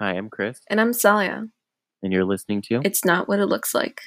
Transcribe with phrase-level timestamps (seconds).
[0.00, 1.50] Hi, I'm Chris, And I'm Salia.
[2.02, 4.00] and you're listening to It's not what it looks like.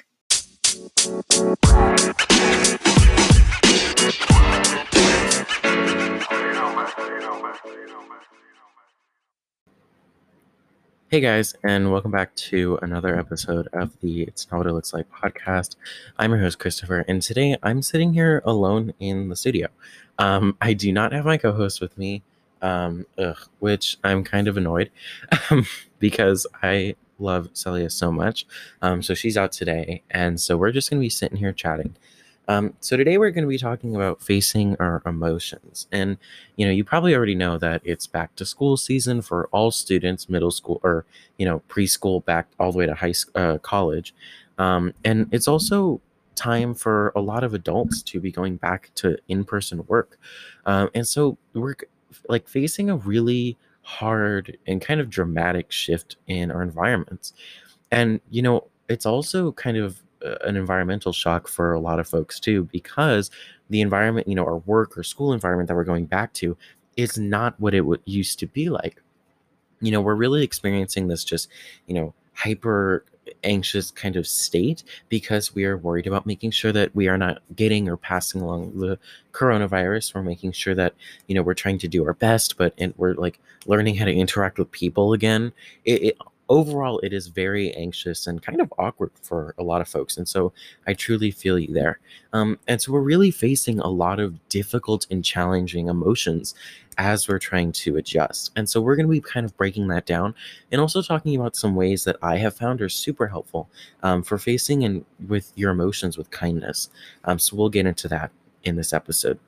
[11.09, 14.93] Hey guys, and welcome back to another episode of the It's Not What It Looks
[14.93, 15.75] Like podcast.
[16.17, 19.67] I'm your host, Christopher, and today I'm sitting here alone in the studio.
[20.17, 22.23] Um, I do not have my co host with me,
[22.63, 24.89] um, ugh, which I'm kind of annoyed
[25.51, 25.67] um,
[25.99, 28.47] because I love Celia so much.
[28.81, 31.95] Um, so she's out today, and so we're just going to be sitting here chatting.
[32.47, 35.87] Um, so today we're going to be talking about facing our emotions.
[35.91, 36.17] And,
[36.57, 40.27] you know, you probably already know that it's back to school season for all students,
[40.27, 41.05] middle school or,
[41.37, 44.13] you know, preschool back all the way to high school, uh, college.
[44.57, 46.01] Um, and it's also
[46.35, 50.19] time for a lot of adults to be going back to in-person work.
[50.65, 51.75] Um, and so we're
[52.29, 57.33] like facing a really hard and kind of dramatic shift in our environments.
[57.91, 62.07] And, you know, it's also kind of uh, an environmental shock for a lot of
[62.07, 63.29] folks too because
[63.69, 66.55] the environment you know our work or school environment that we're going back to
[66.95, 69.01] is not what it used to be like
[69.81, 71.49] you know we're really experiencing this just
[71.87, 73.03] you know hyper
[73.43, 77.41] anxious kind of state because we are worried about making sure that we are not
[77.55, 78.97] getting or passing along the
[79.31, 80.13] coronavirus.
[80.13, 80.93] We're making sure that
[81.27, 84.13] you know we're trying to do our best but and we're like learning how to
[84.13, 85.53] interact with people again.
[85.85, 86.17] It, it
[86.49, 90.27] overall it is very anxious and kind of awkward for a lot of folks and
[90.27, 90.51] so
[90.87, 91.99] i truly feel you there.
[92.33, 96.55] Um, and so we're really facing a lot of difficult and challenging emotions
[96.97, 100.05] as we're trying to adjust and so we're going to be kind of breaking that
[100.05, 100.35] down
[100.71, 103.69] and also talking about some ways that i have found are super helpful
[104.03, 106.89] um, for facing and with your emotions with kindness.
[107.25, 108.31] Um, so we'll get into that
[108.63, 109.39] in this episode.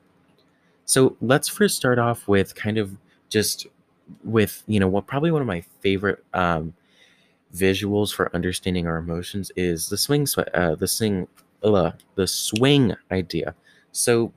[0.85, 2.97] So let's first start off with kind of
[3.29, 3.67] just
[4.23, 6.73] with you know what probably one of my favorite um,
[7.55, 11.27] visuals for understanding our emotions is the swing uh, the sing
[11.63, 13.55] uh, the swing idea.
[13.91, 14.33] So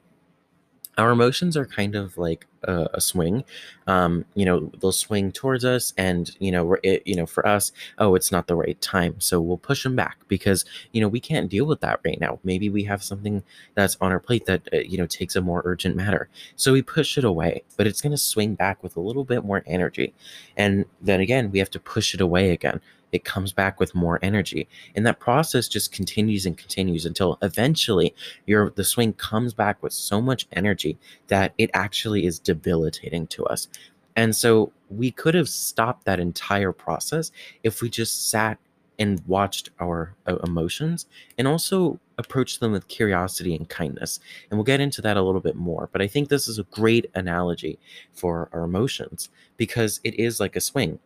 [0.98, 3.44] our emotions are kind of like a, a swing.
[3.86, 7.46] Um, you know they'll swing towards us and you know we're it, you know for
[7.46, 11.08] us oh it's not the right time so we'll push them back because you know
[11.08, 12.38] we can't deal with that right now.
[12.42, 13.42] Maybe we have something
[13.74, 16.28] that's on our plate that uh, you know takes a more urgent matter.
[16.56, 19.44] So we push it away but it's going to swing back with a little bit
[19.44, 20.12] more energy.
[20.56, 22.80] And then again we have to push it away again
[23.12, 24.68] it comes back with more energy.
[24.94, 28.14] And that process just continues and continues until eventually
[28.46, 30.98] your the swing comes back with so much energy
[31.28, 33.68] that it actually is debilitating to us.
[34.16, 37.30] And so we could have stopped that entire process
[37.62, 38.58] if we just sat
[38.98, 41.06] and watched our uh, emotions
[41.38, 44.18] and also approached them with curiosity and kindness.
[44.50, 46.64] And we'll get into that a little bit more but i think this is a
[46.64, 47.78] great analogy
[48.12, 50.98] for our emotions because it is like a swing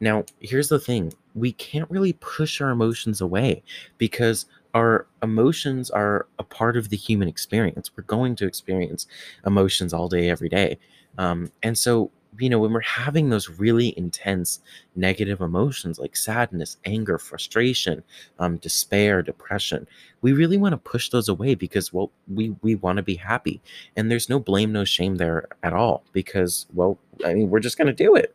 [0.00, 3.62] now, here's the thing we can't really push our emotions away
[3.98, 7.90] because our emotions are a part of the human experience.
[7.96, 9.06] We're going to experience
[9.46, 10.78] emotions all day, every day.
[11.18, 14.60] Um, and so, you know, when we're having those really intense
[14.94, 18.02] negative emotions like sadness, anger, frustration,
[18.38, 19.86] um, despair, depression,
[20.20, 23.62] we really want to push those away because, well, we, we want to be happy.
[23.96, 27.78] And there's no blame, no shame there at all because, well, I mean, we're just
[27.78, 28.34] going to do it.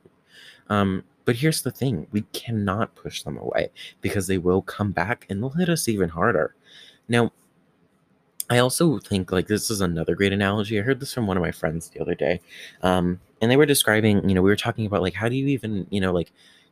[0.69, 3.69] Um, but here's the thing we cannot push them away
[4.01, 6.55] because they will come back and they'll hit us even harder.
[7.07, 7.31] Now,
[8.49, 10.77] I also think like this is another great analogy.
[10.77, 12.41] I heard this from one of my friends the other day.
[12.81, 15.47] Um, and they were describing, you know, we were talking about like how do you
[15.47, 16.31] even, you know, like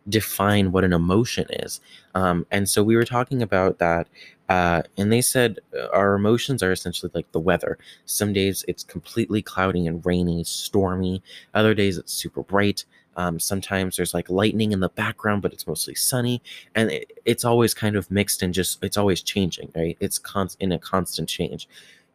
[0.09, 1.79] define what an emotion is.
[2.15, 4.07] Um, and so we were talking about that.
[4.49, 7.77] Uh, and they said uh, our emotions are essentially like the weather.
[8.05, 11.21] Some days it's completely cloudy and rainy, stormy.
[11.53, 12.83] Other days it's super bright.
[13.19, 16.41] Um, sometimes there's like lightning in the background, but it's mostly sunny,
[16.73, 19.97] and it, it's always kind of mixed and just it's always changing, right?
[19.99, 20.21] It's
[20.61, 21.67] in a constant change.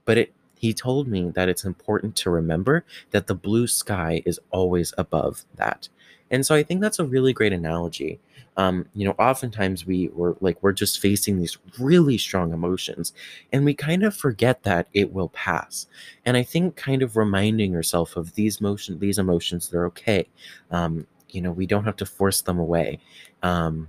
[0.07, 4.41] But it he told me that it's important to remember that the blue sky is
[4.51, 5.89] always above that.
[6.35, 8.19] And so I think that's a really great analogy.
[8.57, 13.13] Um, you know, oftentimes we were like we're just facing these really strong emotions,
[13.53, 15.87] and we kind of forget that it will pass.
[16.25, 20.27] And I think kind of reminding yourself of these motion, these emotions, they're okay.
[20.73, 22.99] Um, you know, we don't have to force them away,
[23.45, 23.89] um,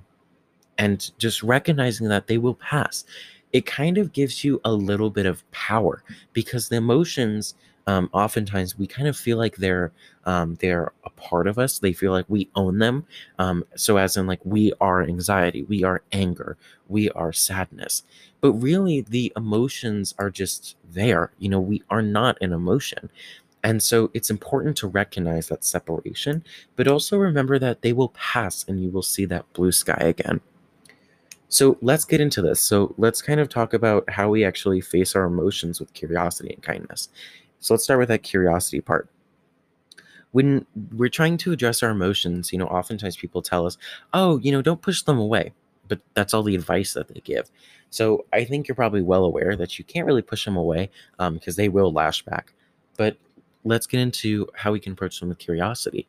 [0.78, 3.06] and just recognizing that they will pass.
[3.54, 6.04] It kind of gives you a little bit of power
[6.34, 7.56] because the emotions
[7.88, 9.92] um, oftentimes we kind of feel like they're
[10.26, 11.80] um, they're a part of us.
[11.80, 13.06] They feel like we own them.
[13.38, 18.04] Um, so as in like we are anxiety, we are anger, we are sadness.
[18.42, 21.32] But really, the emotions are just there.
[21.40, 23.10] You know, we are not an emotion.
[23.64, 26.44] And so it's important to recognize that separation,
[26.76, 30.40] but also remember that they will pass and you will see that blue sky again.
[31.50, 32.60] So let's get into this.
[32.60, 36.62] So let's kind of talk about how we actually face our emotions with curiosity and
[36.62, 37.10] kindness.
[37.66, 39.10] So let's start with that curiosity part.
[40.34, 43.76] When we're trying to address our emotions, you know, oftentimes people tell us,
[44.14, 45.52] oh, you know, don't push them away.
[45.88, 47.50] But that's all the advice that they give.
[47.90, 51.58] So I think you're probably well aware that you can't really push them away because
[51.58, 52.54] um, they will lash back.
[52.98, 53.18] But
[53.64, 56.06] let's get into how we can approach them with curiosity.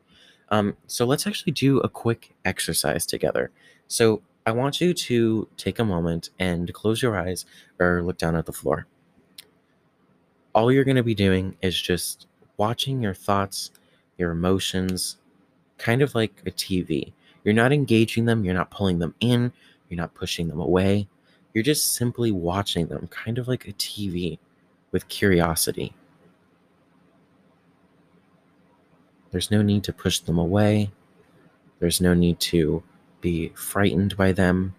[0.50, 3.50] Um, so let's actually do a quick exercise together.
[3.88, 7.46] So I want you to take a moment and close your eyes
[7.80, 8.86] or look down at the floor.
[10.56, 12.26] All you're going to be doing is just
[12.56, 13.72] watching your thoughts,
[14.16, 15.18] your emotions,
[15.76, 17.12] kind of like a TV.
[17.44, 19.52] You're not engaging them, you're not pulling them in,
[19.90, 21.08] you're not pushing them away.
[21.52, 24.38] You're just simply watching them, kind of like a TV
[24.92, 25.92] with curiosity.
[29.32, 30.90] There's no need to push them away.
[31.80, 32.82] There's no need to
[33.20, 34.74] be frightened by them.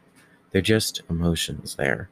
[0.50, 2.09] They're just emotions there.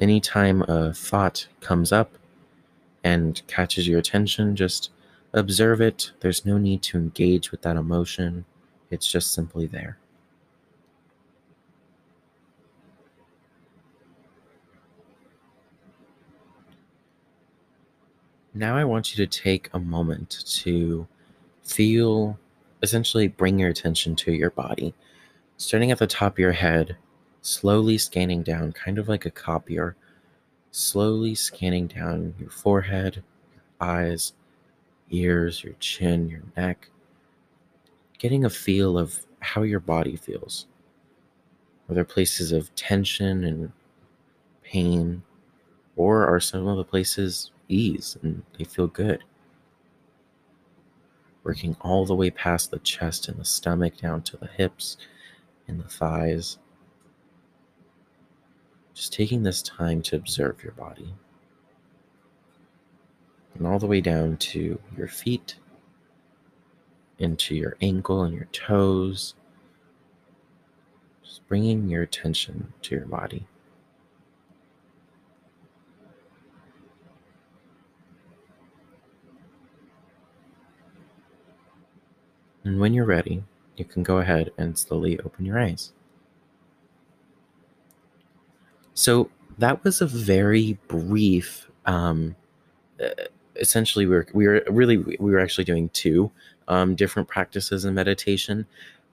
[0.00, 2.16] Anytime a thought comes up
[3.04, 4.90] and catches your attention, just
[5.34, 6.12] observe it.
[6.20, 8.46] There's no need to engage with that emotion,
[8.90, 9.98] it's just simply there.
[18.52, 21.06] Now, I want you to take a moment to
[21.62, 22.38] feel,
[22.82, 24.92] essentially, bring your attention to your body.
[25.56, 26.96] Starting at the top of your head,
[27.42, 29.96] slowly scanning down, kind of like a copier,
[30.70, 33.22] slowly scanning down your forehead,
[33.54, 34.32] your eyes,
[35.10, 36.88] ears, your chin, your neck,
[38.18, 40.66] getting a feel of how your body feels.
[41.88, 43.72] Are there places of tension and
[44.62, 45.22] pain,
[45.96, 49.24] or are some of the places ease and they feel good.
[51.42, 54.96] Working all the way past the chest and the stomach down to the hips
[55.66, 56.58] and the thighs.
[59.00, 61.14] Just taking this time to observe your body.
[63.54, 65.56] And all the way down to your feet,
[67.18, 69.36] into your ankle and your toes.
[71.24, 73.46] Just bringing your attention to your body.
[82.64, 83.44] And when you're ready,
[83.78, 85.94] you can go ahead and slowly open your eyes.
[89.00, 91.70] So that was a very brief.
[91.86, 92.36] Um,
[93.56, 96.30] essentially, we were we were really we were actually doing two
[96.68, 98.66] um, different practices in meditation.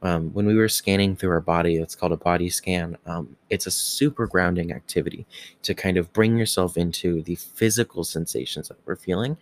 [0.04, 2.98] Um, when we were scanning through our body, it's called a body scan.
[3.06, 5.26] Um, it's a super grounding activity
[5.64, 9.38] to kind of bring yourself into the physical sensations that we're feeling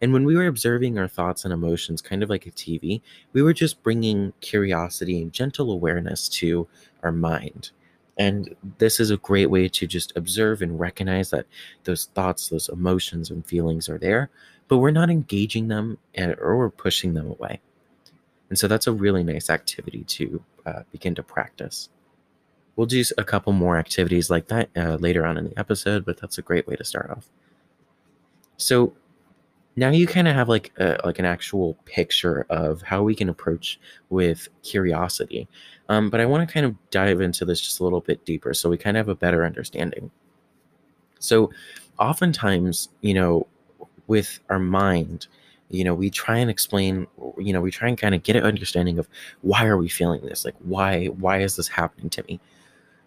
[0.00, 3.00] and when we were observing our thoughts and emotions, kind of like a TV,
[3.32, 6.68] we were just bringing curiosity and gentle awareness to
[7.02, 7.70] our mind.
[8.18, 11.46] And this is a great way to just observe and recognize that
[11.84, 14.30] those thoughts, those emotions, and feelings are there,
[14.66, 17.60] but we're not engaging them and, or we're pushing them away.
[18.48, 21.90] And so that's a really nice activity to uh, begin to practice.
[22.76, 26.20] We'll do a couple more activities like that uh, later on in the episode, but
[26.20, 27.28] that's a great way to start off.
[28.56, 28.94] So,
[29.78, 33.28] now you kind of have like a, like an actual picture of how we can
[33.28, 33.78] approach
[34.10, 35.48] with curiosity.
[35.88, 38.52] Um, but i want to kind of dive into this just a little bit deeper
[38.52, 40.10] so we kind of have a better understanding.
[41.18, 41.50] So
[41.98, 43.46] oftentimes you know
[44.06, 45.26] with our mind
[45.70, 47.06] you know we try and explain
[47.38, 49.08] you know we try and kind of get an understanding of
[49.42, 50.44] why are we feeling this?
[50.44, 52.40] Like why why is this happening to me?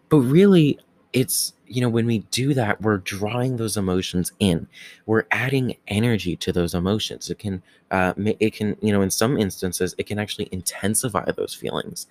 [0.09, 0.79] But really
[1.13, 4.67] it's you know when we do that we're drawing those emotions in.
[5.05, 7.29] We're adding energy to those emotions.
[7.29, 11.53] It can uh, it can you know in some instances it can actually intensify those
[11.53, 12.07] feelings.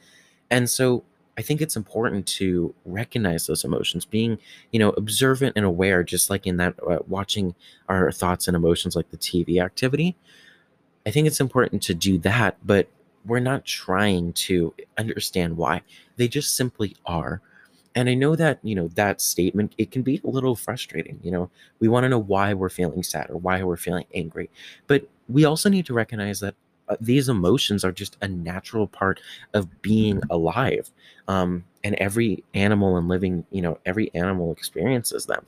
[0.51, 1.05] And so
[1.39, 4.37] i think it's important to recognize those emotions being
[4.73, 7.55] you know observant and aware just like in that uh, watching
[7.89, 10.17] our thoughts and emotions like the tv activity.
[11.07, 12.89] I think it's important to do that but
[13.25, 15.83] we're not trying to understand why.
[16.17, 17.41] They just simply are
[17.95, 21.31] and i know that you know that statement it can be a little frustrating you
[21.31, 21.51] know?
[21.81, 24.51] We want to know why we're feeling sad or why we're feeling angry.
[24.87, 26.55] But we also need to recognize that
[26.89, 29.21] uh, these emotions are just a natural part
[29.55, 30.91] of being alive
[31.29, 35.45] um, and every animal and living you know every animal experiences them.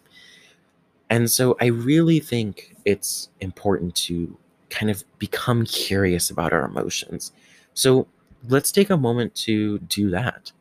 [1.10, 4.36] And so i really think it's important to
[4.70, 7.32] kind of become curious about our emotions.
[7.74, 8.06] So
[8.48, 10.52] let's take a moment to do that.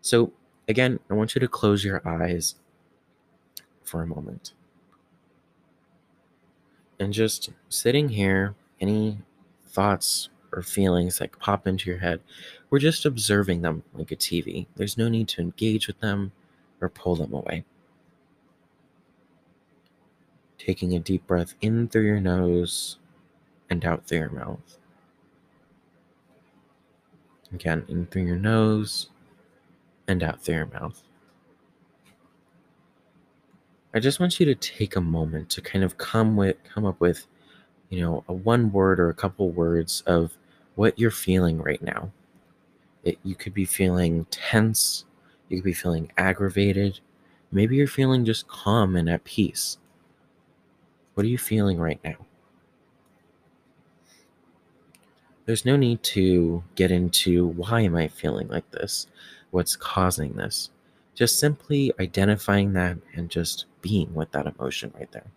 [0.00, 0.32] So
[0.68, 2.56] Again, I want you to close your eyes
[3.82, 4.52] for a moment.
[7.00, 9.18] And just sitting here, any
[9.66, 12.20] thoughts or feelings that pop into your head,
[12.68, 14.66] we're just observing them like a TV.
[14.76, 16.32] There's no need to engage with them
[16.82, 17.64] or pull them away.
[20.58, 22.98] Taking a deep breath in through your nose
[23.70, 24.78] and out through your mouth.
[27.54, 29.08] Again, in through your nose
[30.08, 31.02] and out through your mouth.
[33.94, 37.00] I just want you to take a moment to kind of come with come up
[37.00, 37.26] with,
[37.88, 40.36] you know, a one word or a couple words of
[40.74, 42.12] what you're feeling right now.
[43.04, 45.04] It, you could be feeling tense,
[45.48, 47.00] you could be feeling aggravated,
[47.50, 49.78] maybe you're feeling just calm and at peace.
[51.14, 52.16] What are you feeling right now?
[55.46, 59.06] There's no need to get into why am I feeling like this?
[59.50, 60.70] What's causing this?
[61.14, 65.30] Just simply identifying that and just being with that emotion right there.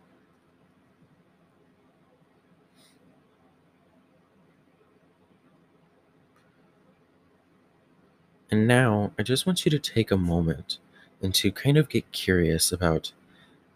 [8.51, 10.77] And now I just want you to take a moment
[11.21, 13.13] and to kind of get curious about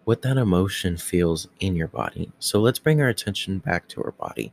[0.04, 2.32] what that emotion feels in your body.
[2.40, 4.52] So let's bring our attention back to our body.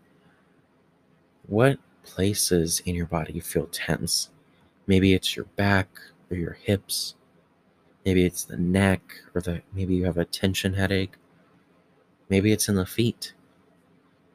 [1.46, 4.30] What places in your body feel tense?
[4.92, 5.88] Maybe it's your back
[6.30, 7.14] or your hips.
[8.04, 9.00] Maybe it's the neck
[9.34, 11.14] or the maybe you have a tension headache.
[12.28, 13.32] Maybe it's in the feet.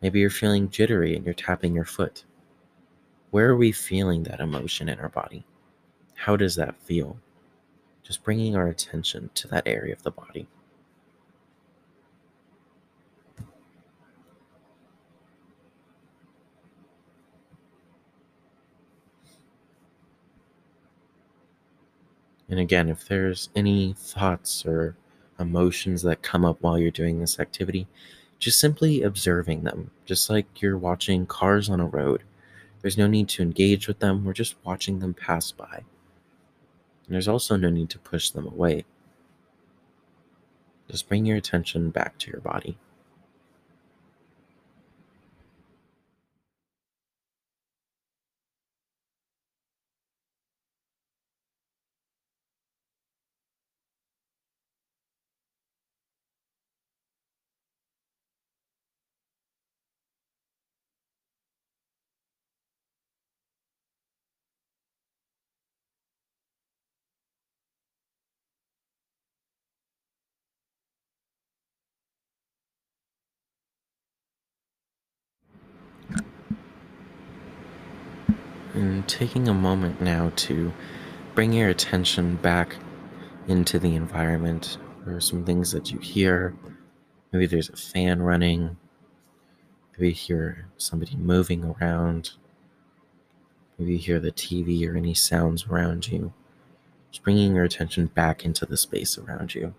[0.02, 2.24] Maybe you're feeling jittery and you're tapping your foot.
[3.30, 5.46] Where are we feeling that emotion in our body?
[6.16, 7.20] How does that feel?
[8.02, 10.48] Just bringing our attention to that area of the body.
[22.50, 24.96] And again, if there's any thoughts or
[25.40, 27.88] emotions that come up while you're doing this activity,
[28.40, 32.24] just simply observing them, just like you're watching cars on a road.
[32.82, 35.84] There's no need to engage with them, we're just watching them pass by.
[37.06, 38.86] And there's also no need to push them away.
[40.90, 42.78] Just bring your attention back to your body.
[78.78, 80.72] And taking a moment now to
[81.34, 82.76] bring your attention back
[83.48, 84.78] into the environment.
[85.04, 86.54] There are some things that you hear.
[87.32, 88.78] Maybe there's a fan running.
[89.94, 92.34] Maybe you hear somebody moving around.
[93.80, 96.32] Maybe you hear the TV or any sounds around you.
[97.10, 99.74] Just bringing your attention back into the space around you.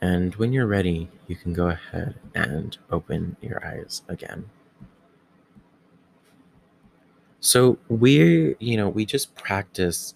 [0.00, 4.50] And when you're ready, you can go ahead and open your eyes again.
[7.44, 10.14] So we, you know, we just practice,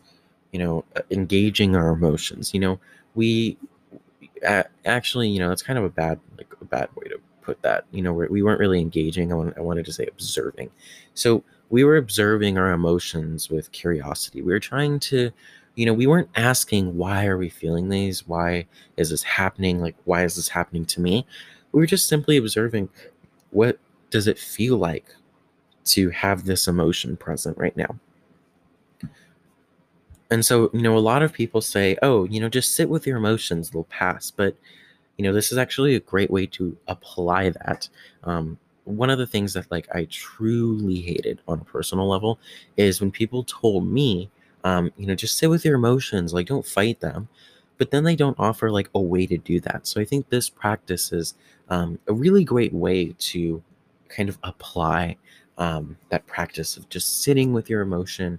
[0.52, 2.54] you know, uh, engaging our emotions.
[2.54, 2.80] You know,
[3.14, 3.58] we
[4.46, 7.60] uh, actually, you know, it's kind of a bad, like a bad way to put
[7.62, 7.84] that.
[7.92, 9.32] You know, we're, we weren't really engaging.
[9.32, 10.70] I, want, I wanted to say observing.
[11.14, 14.42] So we were observing our emotions with curiosity.
[14.42, 15.30] We were trying to,
[15.74, 18.26] you know, we weren't asking why are we feeling these?
[18.26, 18.66] Why
[18.96, 19.80] is this happening?
[19.80, 21.26] Like, why is this happening to me?
[21.72, 22.88] We were just simply observing
[23.50, 23.78] what
[24.10, 25.06] does it feel like
[25.88, 27.98] to have this emotion present right now.
[30.30, 33.06] And so, you know, a lot of people say, oh, you know, just sit with
[33.06, 34.30] your emotions, they'll pass.
[34.30, 34.56] But,
[35.16, 37.88] you know, this is actually a great way to apply that.
[38.24, 42.38] Um, one of the things that, like, I truly hated on a personal level
[42.76, 44.30] is when people told me,
[44.64, 47.28] um, you know, just sit with your emotions, like, don't fight them.
[47.78, 49.86] But then they don't offer, like, a way to do that.
[49.86, 51.34] So I think this practice is
[51.70, 53.62] um, a really great way to
[54.08, 55.16] kind of apply
[55.58, 58.38] um, that practice of just sitting with your emotion,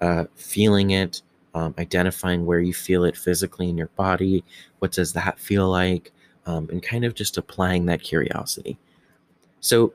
[0.00, 1.22] uh, feeling it,
[1.54, 4.42] um, identifying where you feel it physically in your body,
[4.80, 6.12] what does that feel like,
[6.46, 8.76] um, and kind of just applying that curiosity.
[9.60, 9.94] So,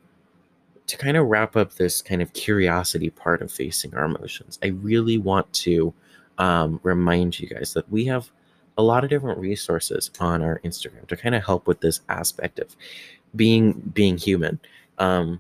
[0.88, 4.68] to kind of wrap up this kind of curiosity part of facing our emotions, I
[4.68, 5.94] really want to
[6.40, 8.32] um, remind you guys that we have
[8.78, 12.58] a lot of different resources on our Instagram to kind of help with this aspect
[12.58, 12.76] of
[13.36, 14.60] being being human.
[14.98, 15.40] Um,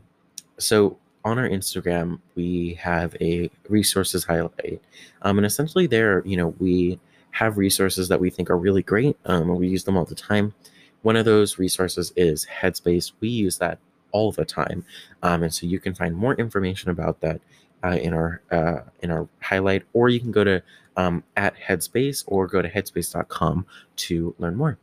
[0.60, 4.82] so on our Instagram, we have a resources highlight.
[5.22, 7.00] Um, and essentially, there, you know, we
[7.32, 9.18] have resources that we think are really great.
[9.26, 10.54] Um, we use them all the time.
[11.02, 13.12] One of those resources is Headspace.
[13.20, 13.80] We use that
[14.12, 14.86] all the time,
[15.22, 17.40] um, and so you can find more information about that
[17.84, 20.62] uh, in our uh, in our highlight, or you can go to
[20.98, 24.78] um, at Headspace or go to headspace.com to learn more.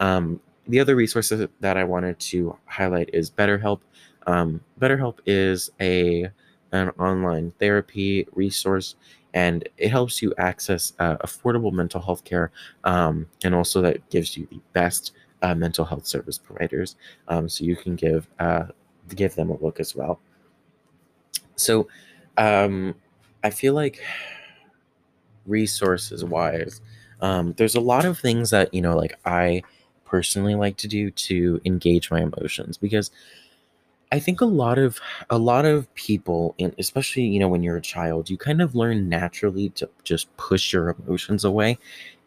[0.00, 3.80] Um, the other resources that I wanted to highlight is BetterHelp.
[4.26, 6.30] Um, BetterHelp is a
[6.72, 8.96] an online therapy resource,
[9.34, 12.50] and it helps you access uh, affordable mental health care,
[12.84, 16.96] um, and also that gives you the best uh, mental health service providers,
[17.28, 18.64] um, so you can give uh,
[19.14, 20.20] give them a look as well.
[21.56, 21.88] So,
[22.36, 22.94] um,
[23.42, 24.00] I feel like
[25.46, 26.80] resources wise,
[27.20, 29.62] um, there's a lot of things that you know, like I
[30.04, 33.10] personally like to do to engage my emotions because
[34.12, 37.76] I think a lot of a lot of people, and especially you know when you're
[37.76, 41.78] a child, you kind of learn naturally to just push your emotions away.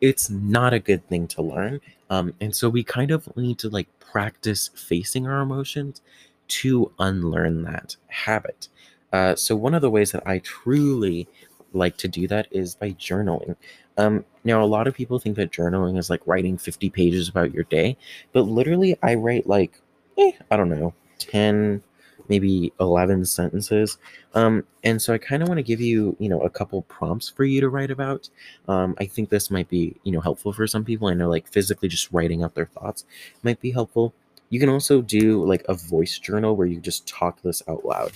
[0.02, 3.70] It's not a good thing to learn, um, and so we kind of need to
[3.70, 6.02] like practice facing our emotions
[6.50, 8.68] to unlearn that habit.
[9.14, 11.28] Uh, so one of the ways that I truly
[11.74, 13.56] like to do that is by journaling.
[13.98, 17.54] Um, now, a lot of people think that journaling is like writing 50 pages about
[17.54, 17.98] your day,
[18.34, 19.80] but literally, I write like,
[20.18, 21.84] eh, I don't know, 10,
[22.30, 23.98] maybe 11 sentences.
[24.34, 27.30] Um, and so I kind of want to give you, you know, a couple prompts
[27.30, 28.30] for you to write about.
[28.68, 31.08] Um, I think this might be, you know, helpful for some people.
[31.08, 33.06] I know like physically just writing out their thoughts
[33.44, 34.14] might be helpful.
[34.50, 38.12] You can also do like a voice journal where you just talk this out loud.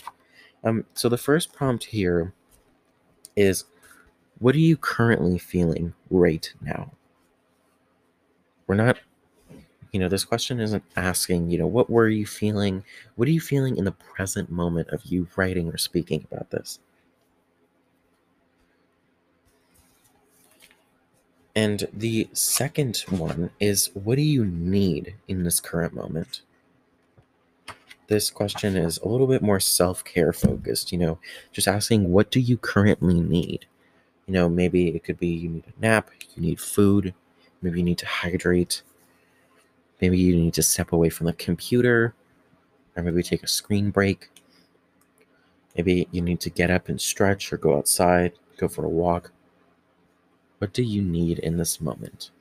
[0.63, 2.33] Um, so the first prompt here
[3.36, 3.65] is
[4.39, 6.91] what are you currently feeling right now?
[8.67, 8.98] We're not,
[9.93, 12.83] you know, this question isn't asking, you know, what were you feeling?
[13.15, 16.79] What are you feeling in the present moment of you writing or speaking about this?
[21.55, 26.41] And the second one is what do you need in this current moment?
[28.07, 31.19] This question is a little bit more self care focused, you know,
[31.51, 33.67] just asking what do you currently need?
[34.25, 37.13] You know, maybe it could be you need a nap, you need food,
[37.62, 38.82] maybe you need to hydrate,
[40.04, 42.13] maybe you need to step away from the computer,
[42.94, 44.30] or maybe take a screen break.
[45.78, 49.32] Maybe you need to get up and stretch or go outside, go for a walk.
[50.58, 52.32] What do you need in this moment?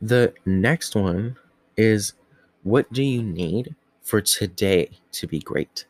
[0.00, 1.36] The next one
[1.76, 2.14] is
[2.62, 5.84] what do you need for today to be great?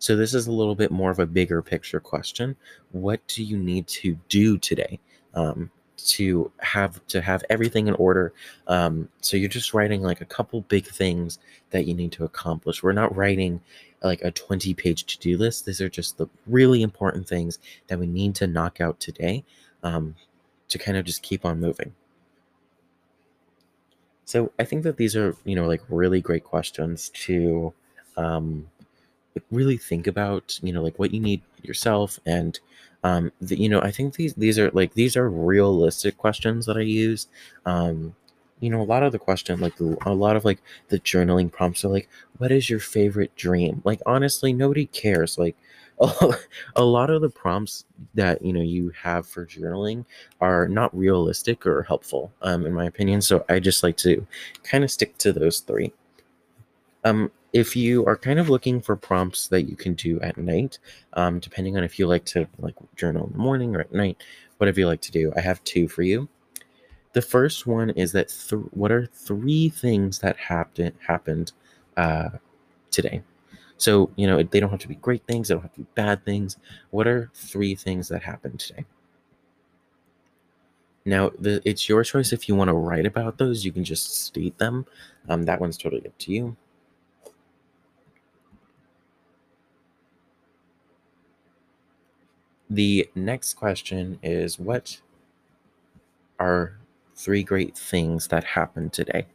[0.00, 2.56] So this is a little bit more of a bigger picture question.
[2.90, 4.98] What do you need to do today
[5.34, 5.70] um,
[6.08, 8.32] to have to have everything in order?
[8.66, 11.38] Um, so you're just writing like a couple big things
[11.70, 12.82] that you need to accomplish.
[12.82, 13.60] We're not writing
[14.02, 15.66] like a 20 page to do list.
[15.66, 17.58] These are just the really important things
[17.88, 19.44] that we need to knock out today
[19.82, 20.14] um,
[20.68, 21.94] to kind of just keep on moving.
[24.24, 27.72] So I think that these are, you know, like really great questions to
[28.16, 28.66] um,
[29.50, 32.60] really think about you know like what you need yourself and
[33.04, 36.76] um the, you know i think these these are like these are realistic questions that
[36.76, 37.28] i use.
[37.66, 38.14] Um
[38.60, 41.84] you know a lot of the question like a lot of like the journaling prompts
[41.84, 42.08] are like
[42.38, 43.80] what is your favorite dream?
[43.84, 45.38] Like honestly nobody cares.
[45.38, 45.56] Like
[46.76, 47.84] a lot of the prompts
[48.14, 50.04] that you know you have for journaling
[50.40, 53.22] are not realistic or helpful um in my opinion.
[53.22, 54.26] So i just like to
[54.62, 55.92] kind of stick to those three.
[57.04, 60.78] Um if you are kind of looking for prompts that you can do at night,
[61.14, 64.22] um, depending on if you like to like journal in the morning or at night,
[64.58, 66.28] whatever you like to do, I have two for you.
[67.12, 71.52] The first one is that th- what are three things that happened happened
[71.96, 72.30] uh,
[72.90, 73.22] today?
[73.78, 75.86] So you know they don't have to be great things, they don't have to be
[75.94, 76.56] bad things.
[76.90, 78.84] What are three things that happened today?
[81.04, 83.64] Now, the, it's your choice if you want to write about those.
[83.64, 84.86] You can just state them.
[85.28, 86.56] Um, that one's totally up to you.
[92.70, 95.00] The next question is What
[96.38, 96.78] are
[97.16, 99.26] three great things that happened today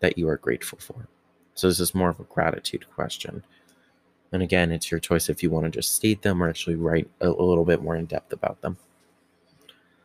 [0.00, 1.06] that you are grateful for?
[1.54, 3.44] So, this is more of a gratitude question.
[4.32, 7.08] And again, it's your choice if you want to just state them or actually write
[7.20, 8.76] a, little bit more in depth about them.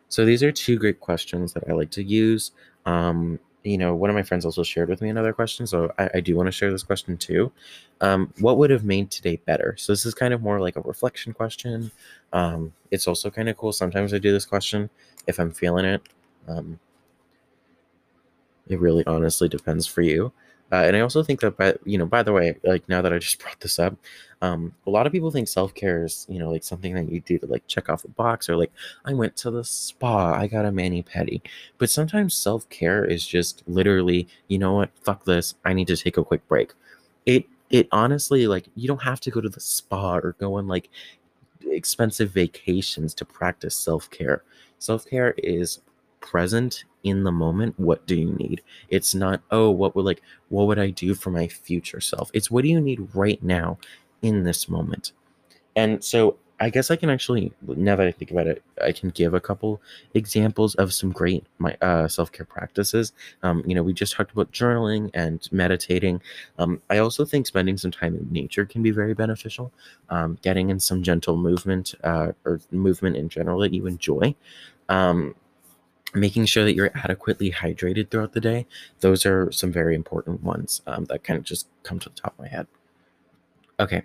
[0.07, 2.51] So, these are two great questions that I like to use.
[2.85, 6.09] Um, you know, one of my friends also shared with me another question, so I,
[6.15, 7.51] I do want to share this question too.
[8.01, 9.75] Um, what would have made today better?
[9.77, 11.91] So this is kind of more like a reflection question.
[12.33, 13.71] Um, it's also kind of cool.
[13.71, 14.89] Sometimes I do this question
[15.27, 16.01] if I'm feeling it.
[16.47, 16.79] Um,
[18.67, 20.31] it really honestly depends for you.
[20.73, 23.13] Uh, and I also think that, by you know, by the way, like now that
[23.13, 23.95] I just brought this up,
[24.41, 27.21] um, a lot of people think self care is, you know, like something that you
[27.21, 28.71] do to like check off a box or like
[29.05, 31.41] I went to the spa, I got a mani pedi.
[31.77, 35.97] But sometimes self care is just literally, you know what, fuck this, I need to
[35.97, 36.73] take a quick break.
[37.27, 40.67] It it honestly like you don't have to go to the spa or go on
[40.67, 40.89] like
[41.67, 44.43] expensive vacations to practice self care.
[44.79, 45.81] Self care is
[46.23, 47.79] present in the moment.
[47.79, 48.61] What do you need?
[48.89, 52.31] It's not, oh, what would like, what would I do for my future self?
[52.33, 53.77] It's what do you need right now
[54.21, 55.11] in this moment?
[55.75, 59.09] And so I guess I can actually, now that I think about it, I can
[59.09, 59.81] give a couple
[60.13, 63.11] examples of some great my uh, self care practices.
[63.41, 66.21] Um, you know, we just talked about journaling and meditating.
[66.59, 69.73] Um, I also think spending some time in nature can be very beneficial.
[70.09, 74.33] Um, getting in some gentle movement uh, or movement in general that you enjoy.
[74.87, 75.35] Um,
[76.13, 78.65] making sure that you're adequately hydrated throughout the day.
[78.99, 82.33] Those are some very important ones um, that kind of just come to the top
[82.33, 82.67] of my head.
[83.79, 84.03] Okay,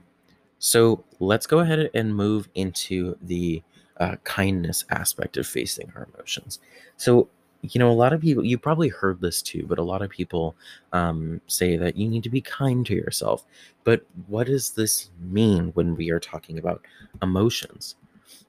[0.58, 3.62] so let's go ahead and move into the
[3.98, 6.60] uh, kindness aspect of facing our emotions.
[6.96, 7.28] So,
[7.62, 10.10] you know, a lot of people, you probably heard this too, but a lot of
[10.10, 10.56] people
[10.92, 13.44] um, say that you need to be kind to yourself.
[13.84, 16.82] But what does this mean when we are talking about
[17.22, 17.96] emotions?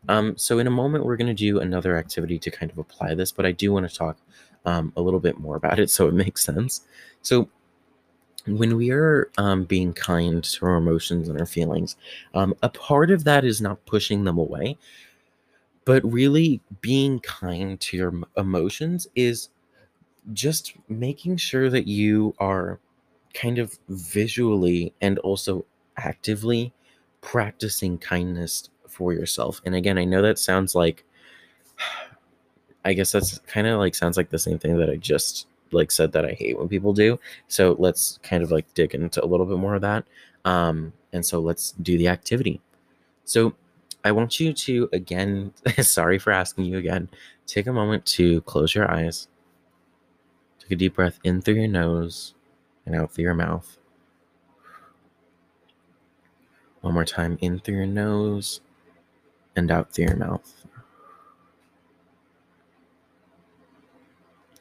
[0.08, 3.16] Um, so, in a moment, we're going to do another activity to kind of apply
[3.16, 4.18] this, but I do want to talk
[4.66, 6.82] um, a little bit more about it so it makes sense.
[7.22, 7.50] So,
[8.48, 11.98] when we are um, being kind to our emotions and our feelings,
[12.34, 14.78] um, a part of that is not pushing them away,
[15.86, 19.50] but really being kind to your emotions is
[20.34, 22.80] just making sure that you are
[23.34, 25.66] kind of visually and also
[25.98, 26.74] actively
[27.22, 29.62] practicing kindness for yourself.
[29.66, 31.06] And again, I know that sounds like
[32.84, 35.90] I guess that's kind of like sounds like the same thing that I just like
[35.90, 37.18] said that I hate when people do.
[37.48, 40.06] So let's kind of like dig into a little bit more of that.
[40.44, 42.60] Um, and so let's do the activity.
[43.24, 43.56] So
[44.04, 47.10] I want you to again, sorry for asking you again,
[47.48, 49.30] take a moment to close your eyes.
[50.60, 52.34] Take a deep breath in through your nose
[52.86, 53.78] and out through your mouth.
[56.82, 58.62] One more time in through your nose
[59.56, 60.54] and out through your mouth.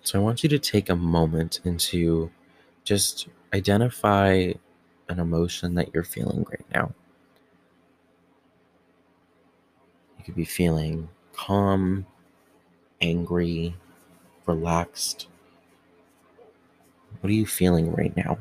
[0.02, 2.30] So I want you to take a moment and to
[2.84, 4.52] just identify
[5.08, 6.94] an emotion that you're feeling right now.
[10.16, 12.06] You could be feeling calm,
[13.00, 13.76] angry,
[14.46, 15.28] relaxed.
[17.20, 18.38] What are you feeling right now?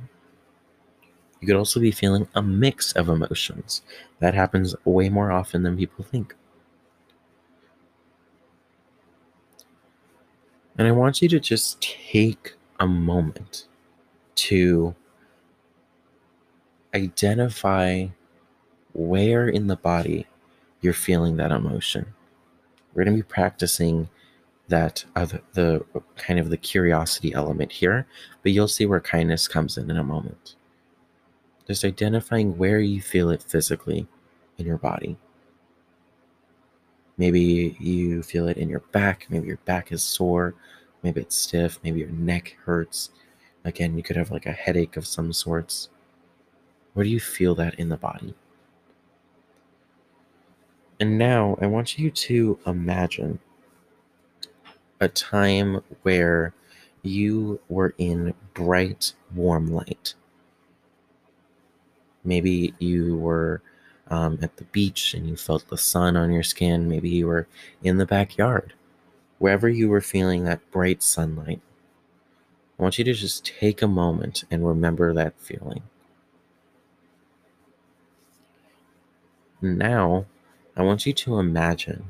[1.40, 3.82] You could also be feeling a mix of emotions.
[4.20, 6.36] That happens way more often than people think.
[10.78, 13.68] And I want you to just take a moment
[14.36, 14.96] to
[16.94, 18.08] identify
[18.94, 20.28] where in the body
[20.82, 22.14] you're feeling that emotion.
[22.94, 24.10] We're going to be practicing
[24.68, 25.86] that uh, the
[26.18, 28.06] kind of the curiosity element here,
[28.44, 30.57] but you'll see where kindness comes in in a moment.
[31.68, 34.08] Just identifying where you feel it physically
[34.58, 35.18] in your body.
[37.18, 39.28] Maybe you feel it in your back.
[39.30, 40.56] Maybe your back is sore.
[41.04, 41.80] Maybe it's stiff.
[41.84, 43.10] Maybe your neck hurts.
[43.66, 45.90] Again, you could have like a headache of some sorts.
[46.94, 48.34] Where do you feel that in the body?
[51.00, 53.40] And now I want you to imagine
[55.00, 56.54] a time where
[57.04, 60.16] you were in bright, warm light.
[62.28, 63.62] Maybe you were
[64.10, 66.90] um, at the beach and you felt the sun on your skin.
[66.90, 67.48] Maybe you were
[67.82, 68.74] in the backyard.
[69.40, 71.62] Wherever you were feeling that bright sunlight,
[72.78, 75.84] I want you to just take a moment and remember that feeling.
[79.62, 80.26] Now,
[80.76, 82.06] I want you to imagine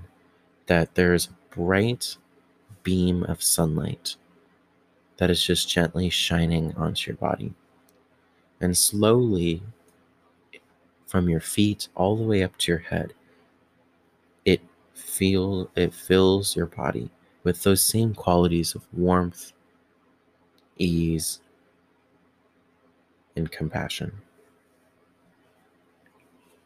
[0.66, 2.18] that there's a bright
[2.84, 4.16] beam of sunlight
[5.18, 7.54] that is just gently shining onto your body.
[8.60, 9.62] And slowly
[11.08, 13.14] from your feet all the way up to your head.
[14.46, 14.62] It
[14.94, 17.10] feel it fills your body
[17.44, 19.54] with those same qualities of warmth,
[20.78, 21.40] ease,
[23.36, 24.12] and compassion.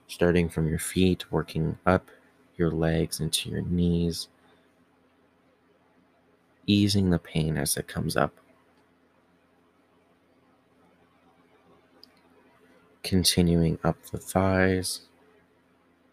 [0.08, 2.10] Starting from your feet, working up
[2.58, 4.28] your legs into your knees,
[6.68, 8.41] easing the pain as it comes up.
[13.04, 15.02] Continuing up the thighs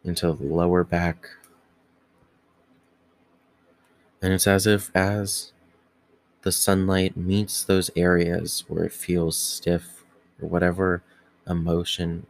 [0.05, 1.29] into the lower back.
[4.23, 5.53] And it's as if as
[6.43, 10.05] the sunlight meets those areas where it feels stiff
[10.41, 11.03] or whatever
[11.47, 12.27] emotion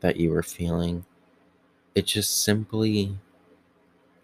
[0.00, 1.04] that you were feeling,
[1.94, 3.16] it just simply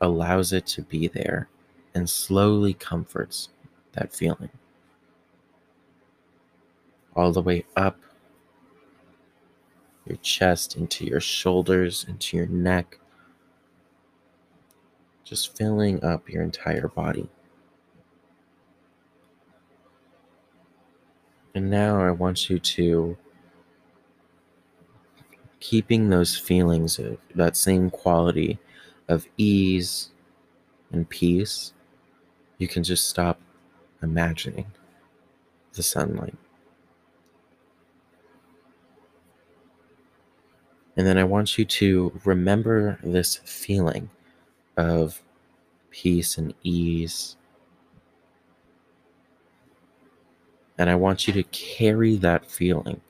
[0.00, 1.48] allows it to be there
[1.94, 3.48] and slowly comforts
[3.92, 4.50] that feeling.
[7.16, 7.98] All the way up
[10.08, 12.98] your chest, into your shoulders, into your neck,
[15.24, 17.28] just filling up your entire body.
[21.54, 23.16] And now I want you to
[25.60, 28.58] keeping those feelings of that same quality
[29.08, 30.10] of ease
[30.92, 31.72] and peace,
[32.58, 33.40] you can just stop
[34.02, 34.66] imagining
[35.74, 36.36] the sunlight.
[40.98, 44.10] And then I want you to remember this feeling
[44.76, 45.22] of
[45.90, 47.36] peace and ease.
[50.76, 53.00] And I want you to carry that feeling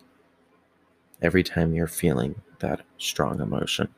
[1.23, 3.89] every time you're feeling that strong emotion.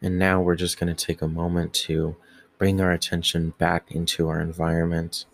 [0.00, 2.14] And now we're just going to take a moment to
[2.56, 5.24] bring our attention back into our environment,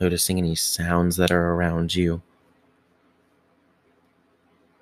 [0.00, 2.22] noticing any sounds that are around you,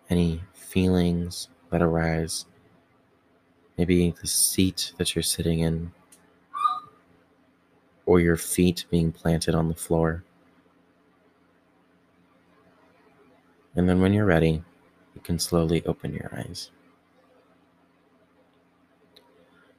[0.09, 2.46] any feelings that arise,
[3.79, 5.92] maybe the seat that you're sitting in,
[8.07, 10.25] or your feet being planted on the floor.
[13.75, 14.62] And then when you're ready,
[15.14, 16.70] you can slowly open your eyes.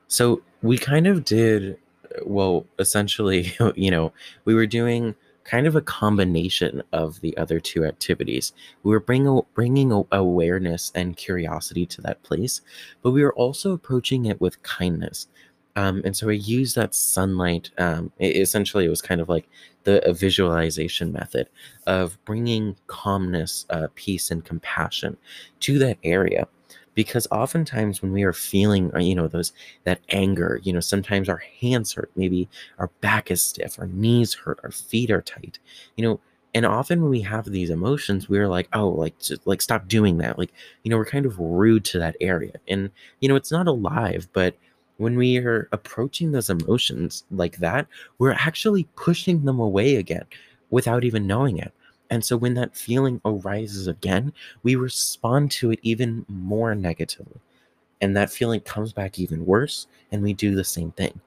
[0.08, 1.78] So we kind of did,
[2.26, 4.12] well, essentially, you know,
[4.45, 8.54] we were doing kind of a combination of the other two activities.
[8.84, 12.62] We were bringing bringing awareness and curiosity to that place,
[13.02, 15.28] but we were also approaching it with kindness.
[15.76, 17.71] Um, and so I used that sunlight.
[17.78, 19.49] Um, it, essentially, it was kind of like
[19.86, 21.49] the visualization method
[21.88, 25.17] of bringing calmness, uh, peace, and compassion
[25.62, 26.47] to that area.
[26.95, 29.53] Because oftentimes when we are feeling, uh, you know, those
[29.84, 34.34] that anger, you know, sometimes our hands hurt, maybe our back is stiff, our knees
[34.34, 35.60] hurt, our feet are tight,
[35.97, 36.19] you know,
[36.56, 40.19] and often when we have these emotions we're like oh like just like stop doing
[40.19, 40.53] that like
[40.84, 44.27] you know we're kind of rude to that area and you know it's not alive
[44.34, 44.56] but
[44.97, 47.88] when we are approaching those emotions like that,
[48.19, 50.25] we're actually pushing them away again
[50.69, 51.73] without even knowing it.
[52.10, 57.39] And so when that feeling arises again, we respond to it even more negatively.
[58.02, 61.22] And that feeling comes back even worse, and we do the same thing.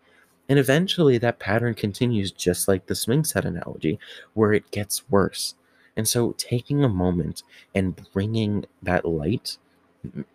[0.48, 3.98] And eventually that pattern continues just like the swing set analogy,
[4.34, 5.54] where it gets worse.
[5.96, 7.42] And so taking a moment
[7.74, 9.56] and bringing that light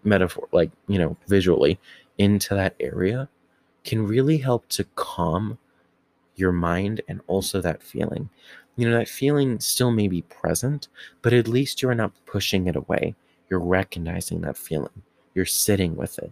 [0.04, 1.80] metaphor, like, you know, visually
[2.18, 3.30] into that area
[3.84, 5.58] can really help to calm
[6.36, 8.30] your mind and also that feeling.
[8.76, 10.88] You know, that feeling still may be present,
[11.22, 13.16] but at least you're not pushing it away.
[13.50, 15.04] You're recognizing that feeling,
[15.36, 16.32] you're sitting with it.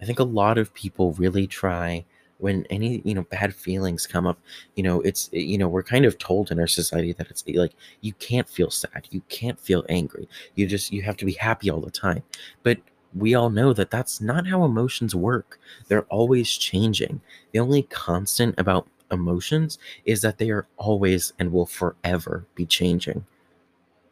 [0.00, 2.04] I think a lot of people really try
[2.38, 4.38] when any you know bad feelings come up
[4.74, 7.44] you know it's eh, you know we're kind of told in our society that it's
[7.46, 11.26] eh, like you can't feel sad you can't feel angry you just you have to
[11.26, 12.22] be happy all the time
[12.62, 12.78] but
[13.14, 15.58] we all know that that's not how emotions work.
[15.88, 17.20] They're always changing.
[17.52, 23.24] The only constant about emotions is that they are always and will forever be changing.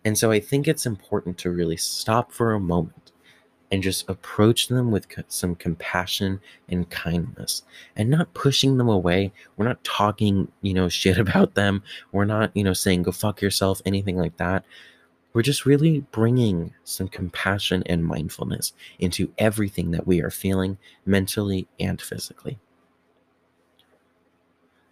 [0.04, 3.12] And so I think it's important to really stop for a moment
[3.70, 7.62] and just approach them with some compassion and kindness
[7.96, 9.32] and not pushing them away.
[9.56, 11.82] We're not talking, you know, shit about them.
[12.12, 14.64] We're not, you know, saying go fuck yourself, anything like that.
[15.34, 21.68] We're just really bringing some compassion and mindfulness into everything that we are feeling mentally
[21.78, 22.58] and physically.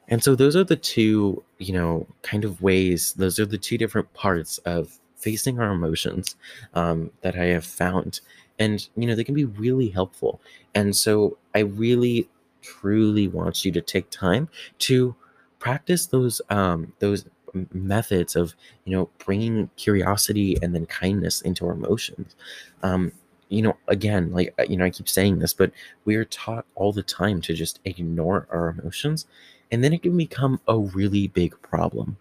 [0.08, 3.78] And so those are the two, you know, kind of ways, those are the two
[3.78, 6.36] different parts of facing our emotions
[6.74, 8.20] um, that I have found.
[8.58, 10.40] And, you know, they can be really helpful.
[10.74, 12.28] And so I really,
[12.62, 15.14] truly want you to take time to
[15.60, 17.24] practice those um, those
[17.72, 22.34] methods of you know bringing curiosity and then kindness into our emotions
[22.82, 23.10] um
[23.48, 25.70] you know again like uh, you know i keep saying this but
[26.04, 29.26] we are taught all the time to just ignore our emotions
[29.72, 32.16] and then it can become a really big problem.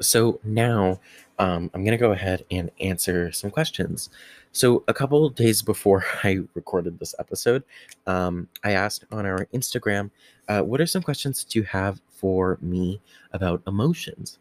[0.00, 1.00] So now
[1.38, 4.10] um, i'm going to go ahead and answer some questions.
[4.52, 7.62] So a couple days before i recorded this episode
[8.06, 10.10] um, i asked on our instagram
[10.50, 13.00] uh, what are some questions that you have for me
[13.32, 14.38] about emotions?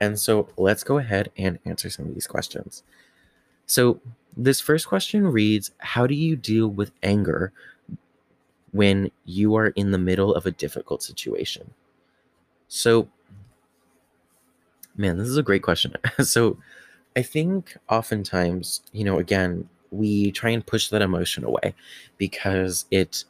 [0.00, 2.84] And so let's go ahead and answer some of these questions.
[3.66, 4.00] So
[4.36, 7.52] this first question reads how do you deal with anger
[8.74, 11.72] when you are in the middle of a difficult situation?
[12.68, 13.08] So,
[14.96, 15.94] man, this is a great question.
[16.20, 16.58] so,
[17.16, 21.74] I think oftentimes, you know, again, we try and push that emotion away
[22.18, 23.24] because it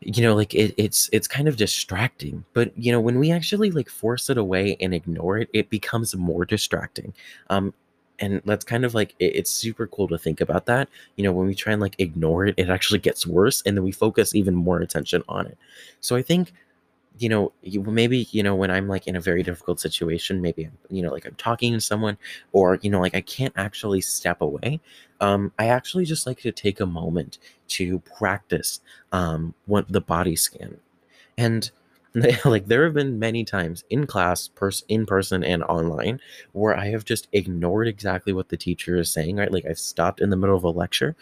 [0.00, 3.70] you know like it, it's it's kind of distracting but you know when we actually
[3.70, 7.14] like force it away and ignore it it becomes more distracting
[7.48, 7.72] um
[8.18, 11.32] and that's kind of like it, it's super cool to think about that you know
[11.32, 14.34] when we try and like ignore it it actually gets worse and then we focus
[14.34, 15.58] even more attention on it
[16.00, 16.52] so i think
[17.18, 20.68] you know, you, maybe, you know, when I'm like in a very difficult situation, maybe,
[20.90, 22.18] you know, like I'm talking to someone
[22.52, 24.80] or, you know, like I can't actually step away.
[25.20, 28.80] Um, I actually just like to take a moment to practice
[29.12, 30.76] um, what the body scan.
[31.38, 31.70] And
[32.46, 36.20] like there have been many times in class, pers- in person and online,
[36.52, 39.52] where I have just ignored exactly what the teacher is saying, right?
[39.52, 41.14] Like I've stopped in the middle of a lecture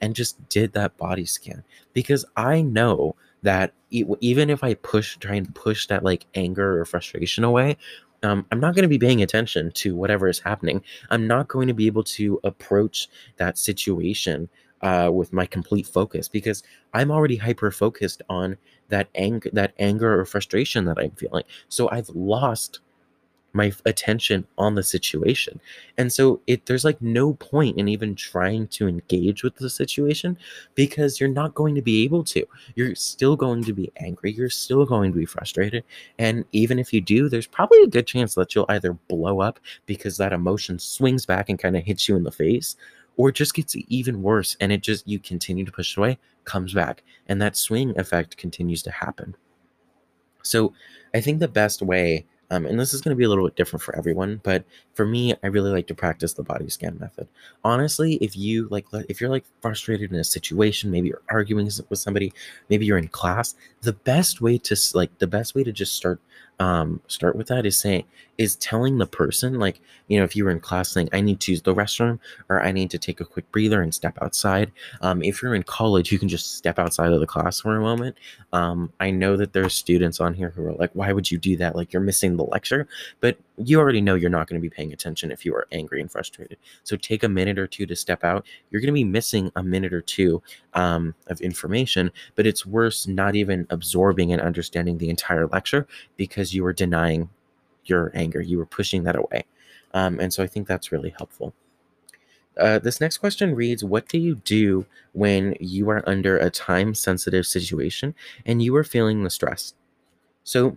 [0.00, 5.36] and just did that body scan because I know that even if I push, try
[5.36, 7.76] and push that like anger or frustration away,
[8.22, 10.82] um, I'm not going to be paying attention to whatever is happening.
[11.10, 14.48] I'm not going to be able to approach that situation
[14.82, 16.62] uh, with my complete focus because
[16.92, 18.56] I'm already hyper focused on
[18.92, 21.44] that anger, that anger or frustration that I'm feeling.
[21.68, 22.80] So I've lost
[23.54, 25.60] my attention on the situation.
[25.98, 30.38] And so it there's like no point in even trying to engage with the situation
[30.74, 32.46] because you're not going to be able to.
[32.76, 35.84] You're still going to be angry, you're still going to be frustrated,
[36.18, 39.60] and even if you do, there's probably a good chance that you'll either blow up
[39.86, 42.76] because that emotion swings back and kind of hits you in the face
[43.16, 46.18] or it just gets even worse and it just you continue to push it away,
[46.44, 49.34] comes back, and that swing effect continues to happen.
[50.42, 50.72] So,
[51.14, 53.56] I think the best way um, and this is going to be a little bit
[53.56, 57.26] different for everyone, but for me, I really like to practice the body scan method.
[57.64, 61.98] Honestly, if you like, if you're like frustrated in a situation, maybe you're arguing with
[61.98, 62.30] somebody,
[62.68, 66.20] maybe you're in class, the best way to like, the best way to just start
[66.62, 68.04] um, start with that is saying
[68.38, 71.38] is telling the person like you know if you were in class saying i need
[71.38, 74.70] to use the restroom or i need to take a quick breather and step outside
[75.02, 77.80] um, if you're in college you can just step outside of the class for a
[77.80, 78.16] moment.
[78.52, 81.38] Um, i know that there are students on here who are like why would you
[81.38, 81.76] do that?
[81.76, 82.86] Like you're missing the lecture.
[83.20, 86.00] But you already know you're not going to be paying attention if you are angry
[86.00, 89.04] and frustrated so take a minute or two to step out you're going to be
[89.04, 90.42] missing a minute or two
[90.74, 95.86] um, of information but it's worse not even absorbing and understanding the entire lecture
[96.16, 97.28] because you are denying
[97.84, 98.40] your anger.
[98.40, 99.44] You were pushing that away.
[99.94, 101.54] Um, and so I think that's really helpful.
[102.58, 106.94] Uh, this next question reads What do you do when you are under a time
[106.94, 109.74] sensitive situation and you are feeling the stress?
[110.44, 110.76] So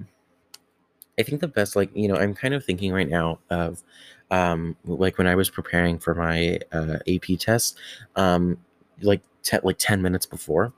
[1.18, 3.84] I think the best, like, you know, I'm kind of thinking right now of
[4.32, 7.78] um, like when I was preparing for my uh, AP test,
[8.16, 8.58] um,
[9.02, 10.74] like, te- like 10 minutes before.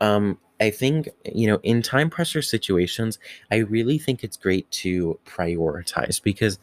[0.00, 3.18] Um, I think, you know, in time pressure situations,
[3.50, 6.58] I really think it's great to prioritize because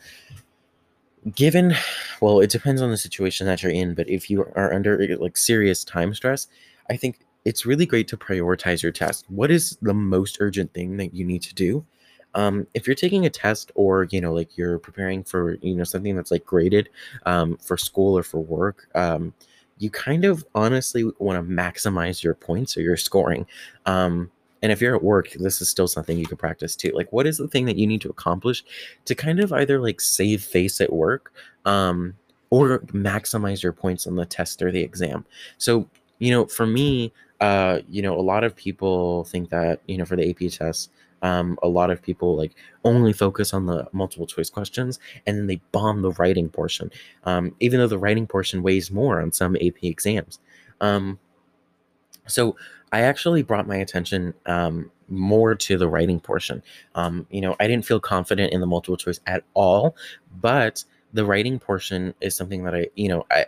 [1.33, 1.73] given
[2.21, 5.37] well, it depends on the situation that you're in, but if you are under like
[5.37, 6.47] serious time stress,
[6.89, 9.25] I think it's really great to prioritize your test.
[9.29, 11.85] What is the most urgent thing that you need to do?
[12.35, 15.83] Um, if you're taking a test or you know like you're preparing for you know
[15.83, 16.89] something that's like graded
[17.25, 19.33] um, for school or for work um,
[19.77, 23.45] you kind of honestly want to maximize your points or your scoring.
[23.85, 26.91] Um, and if you're at work, this is still something you can practice too.
[26.93, 28.63] Like, what is the thing that you need to accomplish
[29.05, 31.33] to kind of either like save face at work
[31.65, 32.15] um,
[32.49, 35.25] or maximize your points on the test or the exam?
[35.57, 35.87] So,
[36.19, 40.05] you know, for me, uh, you know, a lot of people think that, you know,
[40.05, 40.89] for the AP test,
[41.21, 45.47] um, a lot of people like only focus on the multiple choice questions and then
[45.47, 46.91] they bomb the writing portion.
[47.23, 50.39] Um, even though the writing portion weighs more on some ap exams.
[50.81, 51.19] Um,
[52.27, 52.55] so
[52.91, 56.61] i actually brought my attention um, more to the writing portion.
[56.95, 59.95] Um, you know i didn't feel confident in the multiple choice at all
[60.41, 60.83] but
[61.15, 63.45] the writing portion is something that I, you know, I,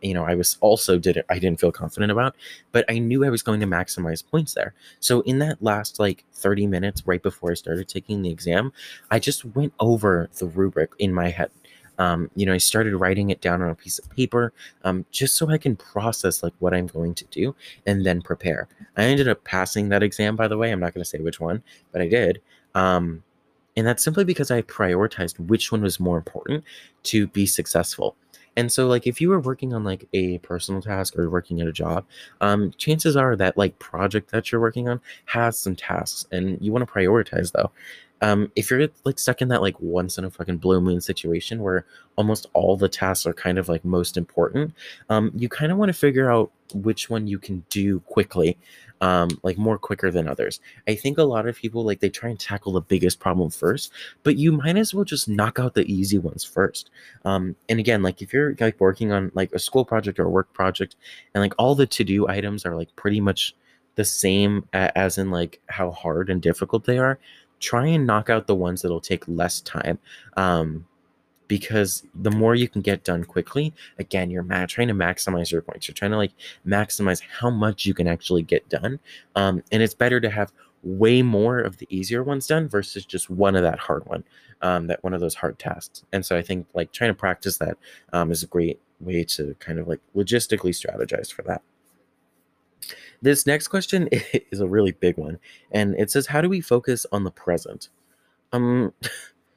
[0.00, 1.26] you know, I was also did it.
[1.28, 2.36] I didn't feel confident about,
[2.70, 4.72] but I knew I was going to maximize points there.
[5.00, 8.72] So in that last like 30 minutes right before I started taking the exam,
[9.10, 11.50] I just went over the rubric in my head.
[11.98, 14.52] Um, you know, I started writing it down on a piece of paper
[14.84, 17.54] um, just so I can process like what I'm going to do
[17.84, 18.68] and then prepare.
[18.96, 20.70] I ended up passing that exam, by the way.
[20.70, 22.40] I'm not going to say which one, but I did.
[22.74, 23.24] Um,
[23.76, 26.64] and that's simply because I prioritized which one was more important
[27.04, 28.16] to be successful.
[28.56, 31.68] And so, like, if you were working on like a personal task or working at
[31.68, 32.04] a job,
[32.40, 36.70] um, chances are that like project that you're working on has some tasks, and you
[36.70, 37.70] want to prioritize though.
[38.22, 41.60] Um, if you're like stuck in that like once in a fucking blue moon situation
[41.60, 41.84] where
[42.16, 44.72] almost all the tasks are kind of like most important,
[45.10, 48.56] um, you kind of want to figure out which one you can do quickly,
[49.00, 50.60] um, like more quicker than others.
[50.86, 53.90] I think a lot of people like they try and tackle the biggest problem first,
[54.22, 56.90] but you might as well just knock out the easy ones first.
[57.24, 60.30] Um, and again, like if you're like working on like a school project or a
[60.30, 60.94] work project,
[61.34, 63.56] and like all the to do items are like pretty much
[63.94, 67.18] the same as in like how hard and difficult they are
[67.62, 69.98] try and knock out the ones that'll take less time
[70.36, 70.84] um,
[71.48, 75.62] because the more you can get done quickly again you're ma- trying to maximize your
[75.62, 75.88] points.
[75.88, 76.32] You're trying to like
[76.66, 78.98] maximize how much you can actually get done
[79.36, 80.52] um, and it's better to have
[80.82, 84.24] way more of the easier ones done versus just one of that hard one
[84.62, 86.04] um, that one of those hard tasks.
[86.12, 87.78] And so i think like trying to practice that
[88.12, 91.62] um, is a great way to kind of like logistically strategize for that
[93.22, 94.08] this next question
[94.50, 95.38] is a really big one,
[95.70, 97.88] and it says, "How do we focus on the present?"
[98.52, 98.92] Um,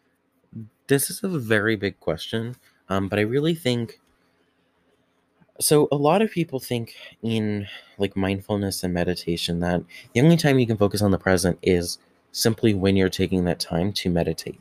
[0.87, 2.55] this is a very big question,
[2.89, 3.99] um, but I really think
[5.59, 5.87] so.
[5.91, 10.67] A lot of people think in like mindfulness and meditation that the only time you
[10.67, 11.97] can focus on the present is
[12.35, 14.59] simply when you're taking that time to meditate.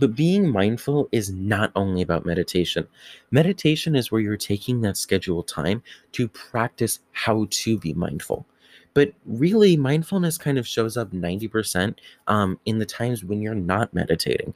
[0.00, 2.88] But being mindful is not only about meditation.
[3.30, 8.44] Meditation is where you're taking that scheduled time to practice how to be mindful.
[8.92, 11.94] But really, mindfulness kind of shows up 90%
[12.26, 14.52] um, in the times when you're not meditating.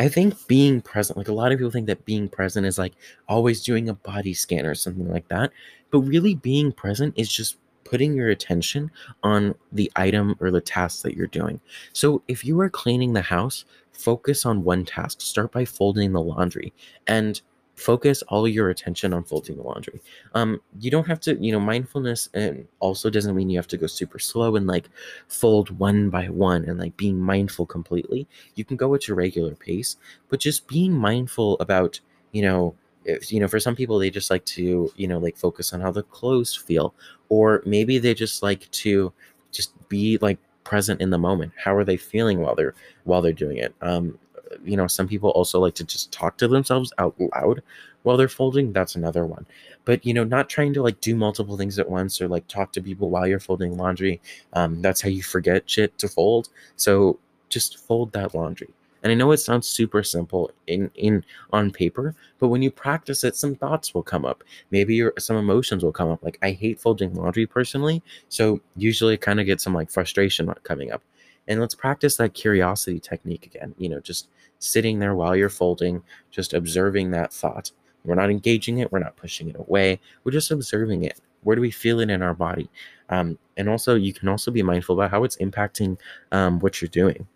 [0.00, 2.94] I think being present, like a lot of people think that being present is like
[3.28, 5.52] always doing a body scan or something like that.
[5.90, 7.56] But really, being present is just
[7.88, 8.90] putting your attention
[9.22, 11.60] on the item or the task that you're doing.
[11.92, 15.20] So if you are cleaning the house, focus on one task.
[15.20, 16.72] Start by folding the laundry
[17.06, 17.40] and
[17.74, 20.00] focus all your attention on folding the laundry.
[20.34, 23.76] Um, you don't have to, you know, mindfulness and also doesn't mean you have to
[23.76, 24.88] go super slow and like
[25.28, 28.26] fold one by one and like being mindful completely.
[28.56, 29.96] You can go at your regular pace,
[30.28, 32.00] but just being mindful about,
[32.32, 32.74] you know,
[33.04, 35.80] if, you know, for some people they just like to, you know, like focus on
[35.80, 36.94] how the clothes feel,
[37.28, 39.12] or maybe they just like to
[39.52, 41.52] just be like present in the moment.
[41.56, 42.74] How are they feeling while they're
[43.04, 43.74] while they're doing it?
[43.80, 44.18] Um,
[44.64, 47.62] you know, some people also like to just talk to themselves out loud
[48.02, 48.72] while they're folding.
[48.72, 49.46] That's another one.
[49.84, 52.72] But, you know, not trying to like do multiple things at once or like talk
[52.72, 54.20] to people while you're folding laundry.
[54.52, 56.48] Um, that's how you forget shit to fold.
[56.76, 57.18] So
[57.48, 58.68] just fold that laundry.
[59.02, 63.24] And I know it sounds super simple in in on paper, but when you practice
[63.24, 64.42] it, some thoughts will come up.
[64.70, 66.22] Maybe your, some emotions will come up.
[66.22, 70.92] Like I hate folding laundry personally, so usually kind of get some like frustration coming
[70.92, 71.02] up.
[71.46, 73.74] And let's practice that curiosity technique again.
[73.78, 74.28] You know, just
[74.58, 77.70] sitting there while you're folding, just observing that thought.
[78.04, 81.20] We're not engaging it, we're not pushing it away, we're just observing it.
[81.42, 82.68] Where do we feel it in our body?
[83.10, 85.98] Um, and also, you can also be mindful about how it's impacting
[86.32, 87.26] um, what you're doing.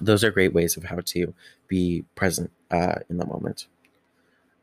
[0.00, 1.34] Those are great ways of how to
[1.66, 3.66] be present uh, in the moment.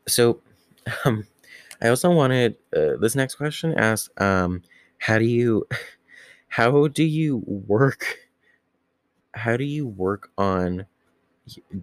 [0.08, 0.40] So,
[1.06, 1.28] um,
[1.82, 4.62] I also wanted uh, this next question asks, um,
[5.00, 5.68] how do you,
[6.48, 8.20] how do you work?
[9.34, 10.86] How do you work on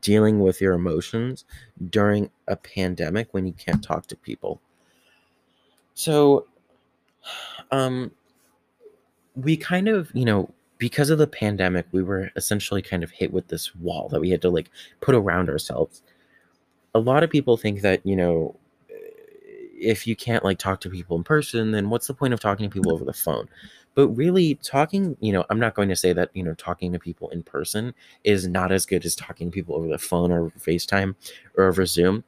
[0.00, 1.44] dealing with your emotions
[1.90, 4.60] during a pandemic when you can't talk to people.
[5.94, 6.46] So,
[7.70, 8.10] um,
[9.34, 10.52] we kind of, you know,
[10.82, 14.30] because of the pandemic, we were essentially kind of hit with this wall that we
[14.30, 14.68] had to like
[15.00, 16.02] put around ourselves.
[16.92, 18.56] A lot of people think that, you know,
[19.78, 22.68] if you can't like talk to people in person, then what's the point of talking
[22.68, 23.48] to people over the phone?
[23.94, 26.98] But really, talking, you know, I'm not going to say that, you know, talking to
[26.98, 30.50] people in person is not as good as talking to people over the phone or
[30.58, 31.14] FaceTime
[31.56, 32.24] or over Zoom.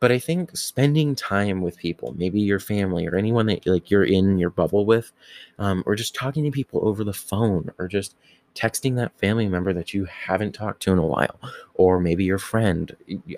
[0.00, 4.04] But I think spending time with people, maybe your family or anyone that like you're
[4.04, 5.12] in your bubble with,
[5.58, 8.16] um, or just talking to people over the phone or just
[8.54, 11.38] texting that family member that you haven't talked to in a while,
[11.74, 12.96] or maybe your friend.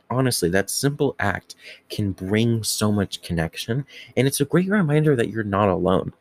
[0.09, 1.55] Honestly, that simple act
[1.91, 3.85] can bring so much connection.
[4.17, 6.13] And it's a great reminder that you're not alone.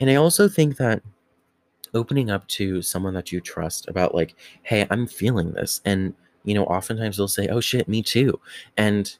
[0.00, 1.02] And I also think that
[1.94, 5.80] opening up to someone that you trust about, like, hey, I'm feeling this.
[5.84, 8.40] And, you know, oftentimes they'll say, oh shit, me too.
[8.76, 9.16] And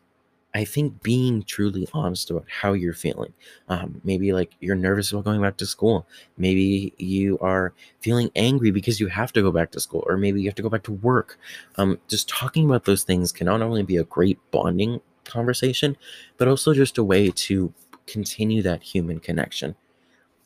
[0.54, 3.32] I think being truly honest about how you're feeling.
[3.68, 6.06] Um, maybe like you're nervous about going back to school.
[6.36, 10.42] Maybe you are feeling angry because you have to go back to school, or maybe
[10.42, 11.38] you have to go back to work.
[11.76, 15.96] Um, just talking about those things can not only be a great bonding conversation,
[16.36, 17.72] but also just a way to
[18.06, 19.74] continue that human connection.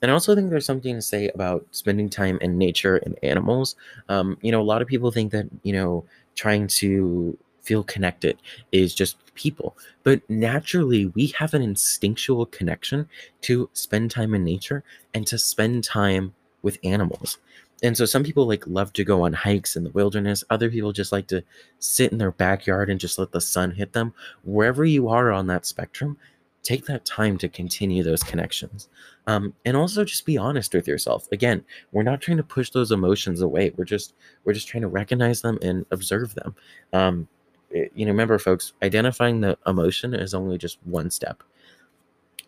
[0.03, 3.77] And I also think there's something to say about spending time in nature and animals.
[4.09, 6.05] Um, you know, a lot of people think that, you know,
[6.35, 7.37] trying to
[7.67, 8.39] feel connected
[8.73, 9.77] is just people.
[10.05, 13.09] But naturally, we have an instinctual connection
[13.43, 17.39] to spend time in nature and to spend time with animals.
[17.83, 20.43] and so some people like love to go on hikes in the wilderness.
[20.49, 21.45] Other people just like to
[21.79, 24.15] sit in their backyard and just let the sun hit them.
[24.45, 26.17] Wherever you are on that spectrum
[26.63, 28.89] take that time to continue those connections.
[29.29, 31.29] Um, and also just be honest with yourself.
[31.31, 33.73] Again we're not trying to push those emotions away.
[33.77, 34.15] We're just
[34.45, 36.55] we're just trying to recognize them and observe them.
[36.93, 37.29] Um,
[37.71, 41.43] you know remember folks identifying the emotion is only just one step.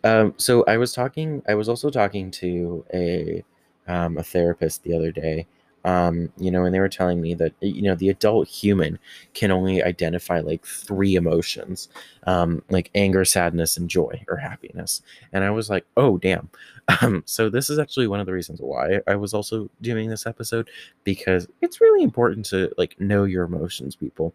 [0.03, 3.43] Um, so i was talking i was also talking to a
[3.87, 5.45] um, a therapist the other day
[5.83, 8.97] um, you know and they were telling me that you know the adult human
[9.33, 11.89] can only identify like three emotions
[12.27, 15.01] um, like anger sadness and joy or happiness.
[15.33, 16.49] And i was like oh damn
[17.01, 20.25] um, so this is actually one of the reasons why i was also doing this
[20.25, 20.69] episode
[21.03, 24.33] because it's really important to like know your emotions people.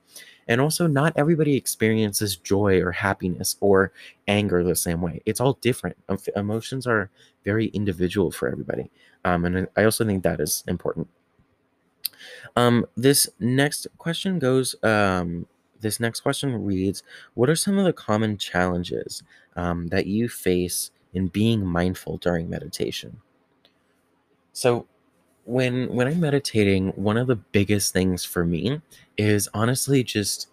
[0.48, 3.92] And also not everybody experiences joy or happiness or
[4.28, 5.22] anger the same way.
[5.24, 5.96] It's all different.
[6.36, 7.10] Emotions are
[7.44, 8.90] very individual for everybody.
[9.24, 11.08] Um, and i also think that is important.
[12.56, 15.46] Um, this next question goes um,
[15.80, 17.02] this next question reads
[17.34, 19.22] what are some of the common challenges
[19.56, 23.20] um, that you face in being mindful during meditation.
[24.52, 24.86] So
[25.44, 28.80] when when i'm meditating one of the biggest things for me
[29.16, 30.48] is honestly just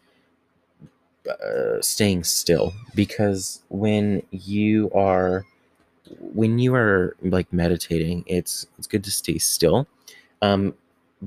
[1.30, 2.74] uh, staying still.
[2.96, 5.46] Because when you are
[6.20, 9.88] when you are like meditating it's it's good to stay still.
[10.42, 10.76] Um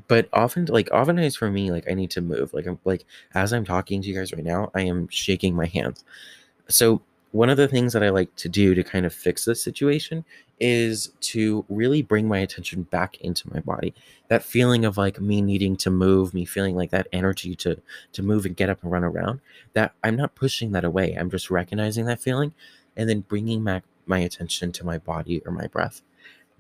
[0.09, 2.55] but often like often oftentimes for me like i need to move.
[2.55, 3.05] Like i'm like
[3.35, 6.05] as i'm talking to you guys right now i am shaking my hands.
[6.69, 7.03] So
[7.35, 10.25] one of the things that I like to do to kind of fix this situation
[10.61, 13.93] is to really bring my attention back into my body.
[14.29, 17.83] That feeling of like me needing to move, me feeling like that energy to
[18.13, 19.41] to move and get up and run around,
[19.73, 21.15] that I'm not pushing that away.
[21.15, 22.55] I'm just recognizing that feeling
[22.97, 26.03] and then bringing back my attention to my body or my breath.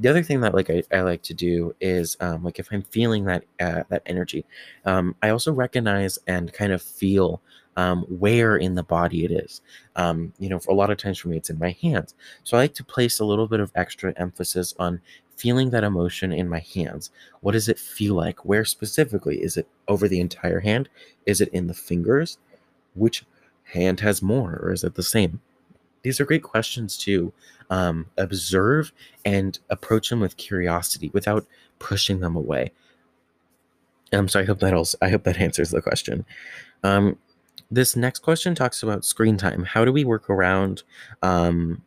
[0.00, 2.82] The other thing that like I, I like to do is um, like if I'm
[2.82, 4.44] feeling that uh, that energy,
[4.84, 7.40] um, I also recognize and kind of feel
[7.76, 9.60] um, where in the body it is.
[9.96, 12.14] Um, you know, a lot of times for me, it's in my hands.
[12.44, 15.00] So I like to place a little bit of extra emphasis on
[15.36, 17.10] feeling that emotion in my hands.
[17.40, 18.44] What does it feel like?
[18.44, 19.42] Where specifically?
[19.42, 20.88] Is it over the entire hand?
[21.26, 22.38] Is it in the fingers?
[22.94, 23.24] Which
[23.64, 25.40] hand has more, or is it the same?
[26.02, 27.32] These are great questions to
[27.70, 28.92] um, observe
[29.24, 31.46] and approach them with curiosity without
[31.78, 32.72] pushing them away.
[34.12, 36.24] Um, so I hope that also I hope that answers the question.
[36.82, 37.18] Um,
[37.70, 39.64] this next question talks about screen time.
[39.64, 40.82] How do we work around
[41.22, 41.82] um,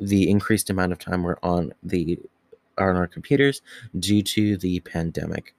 [0.00, 2.18] the increased amount of time we're on the
[2.78, 3.62] on our computers
[3.98, 5.54] due to the pandemic?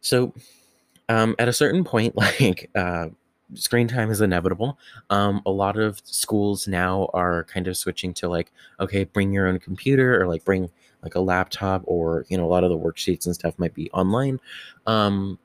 [0.00, 0.34] So
[1.08, 3.08] um, at a certain point, like uh,
[3.54, 4.78] screen time is inevitable.
[5.10, 9.46] Um, a lot of schools now are kind of switching to like, okay, bring your
[9.46, 10.70] own computer or like bring
[11.02, 13.90] like a laptop or you know a lot of the worksheets and stuff might be
[13.92, 14.40] online.
[14.86, 15.38] Um,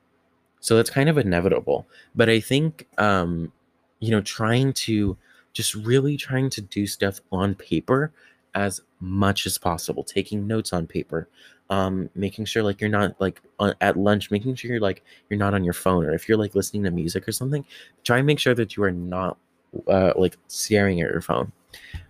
[0.61, 1.87] so that's kind of inevitable.
[2.15, 3.51] But I think um,
[3.99, 5.17] you know trying to
[5.53, 8.13] just really trying to do stuff on paper
[8.55, 11.27] as much as possible, taking notes on paper.
[11.69, 15.39] Um, making sure like you're not like on, at lunch, making sure you're like you're
[15.39, 17.65] not on your phone, or if you're like listening to music or something,
[18.03, 19.37] try and make sure that you are not
[19.87, 21.51] uh, like staring at your phone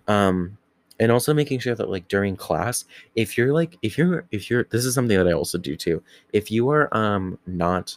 [0.08, 0.56] um
[1.00, 2.84] and also making sure that like during class
[3.16, 6.02] if you're like if you're if you're this is something that i also do too
[6.32, 7.96] if you are um not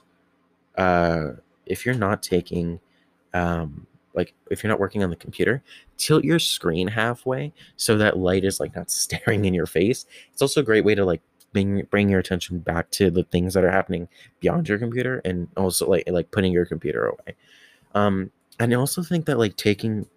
[0.78, 1.32] uh
[1.66, 2.80] if you're not taking
[3.34, 5.62] um like if you're not working on the computer
[5.98, 10.06] tilt your screen halfway so that light is like not staring in your face.
[10.32, 11.22] It's also a great way to like
[11.54, 14.08] bring bring your attention back to the things that are happening
[14.40, 17.36] beyond your computer and also like like putting your computer away.
[17.94, 20.08] Um and i also think that like taking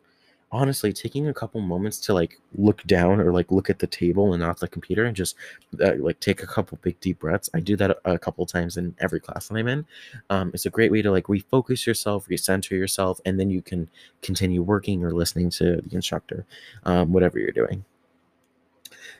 [0.51, 4.33] honestly taking a couple moments to like look down or like look at the table
[4.33, 5.37] and not the computer and just
[5.83, 7.51] uh, like take a couple big deep breaths.
[7.55, 9.87] I do that a, couple times in every class that i'm in.
[10.31, 13.89] Um, it's a great way to like refocus yourself recenter yourself and then you can
[14.23, 16.47] continue working or listening to the instructor
[16.85, 17.85] um, whatever you're doing.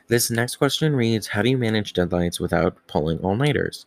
[0.07, 3.85] This next question reads how do you manage deadlines without pulling all-nighters?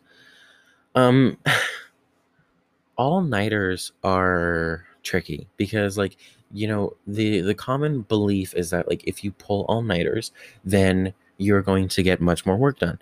[0.95, 1.37] Um
[2.95, 6.17] all-nighters are tricky because like
[6.51, 10.31] you know the the common belief is that like if you pull all-nighters
[10.63, 12.99] then you're going to get much more work done.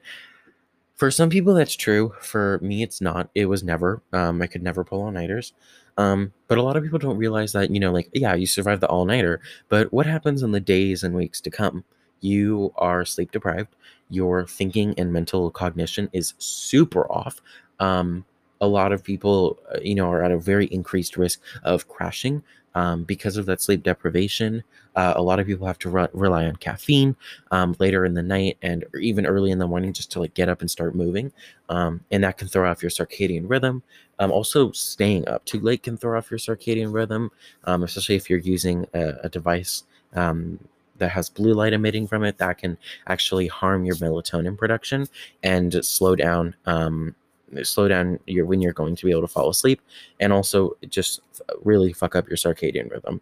[0.95, 2.13] For some people that's true.
[2.21, 3.29] For me it's not.
[3.35, 4.01] It was never.
[4.13, 5.53] Um i could never pull all-nighters.
[5.97, 8.79] Um but a lot of people don't realize that you know like yeah you survive
[8.79, 11.83] the all-nighter but what happens in the days and weeks to come?
[12.21, 13.75] You are sleep deprived
[14.09, 17.41] your thinking and mental cognition is super off.
[17.79, 18.25] Um
[18.61, 22.43] a lot of people, uh, you know, are at a very increased risk of crashing
[22.75, 24.63] um, because of that sleep deprivation.
[24.95, 27.15] Uh, a lot of people have to re- rely on caffeine
[27.51, 30.49] um, later in the night and even early in the morning just to like get
[30.49, 31.31] up and start moving,
[31.69, 33.81] um, and that can throw off your circadian rhythm.
[34.19, 37.31] Um, also, staying up too late can throw off your circadian rhythm,
[37.63, 39.83] um, especially if you're using a, a device
[40.13, 40.59] um,
[40.97, 42.37] that has blue light emitting from it.
[42.37, 45.07] That can actually harm your melatonin production
[45.41, 47.15] and slow down um,
[47.63, 49.81] slow down your when you're going to be able to fall asleep
[50.19, 51.21] and also just
[51.61, 53.21] really fuck up your circadian rhythm.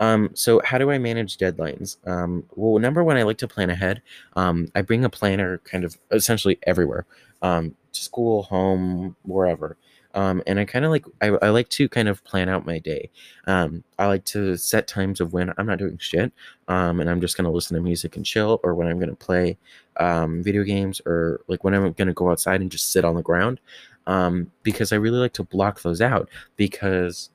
[0.00, 1.96] Um, so how do i manage deadlines?
[2.08, 4.02] Um, well number one i like to plan ahead.
[4.34, 7.06] Um, i bring a planner kind of essentially everywhere
[7.42, 9.76] um, to school home wherever.
[10.14, 12.78] Um, and I kind of like I, I like to kind of plan out my
[12.78, 13.10] day.
[13.46, 16.32] Um, I like to set times of when I'm not doing shit,
[16.68, 19.56] um, and I'm just gonna listen to music and chill, or when I'm gonna play
[19.98, 23.22] um, video games, or like when I'm gonna go outside and just sit on the
[23.22, 23.60] ground.
[24.06, 27.30] Um, because I really like to block those out because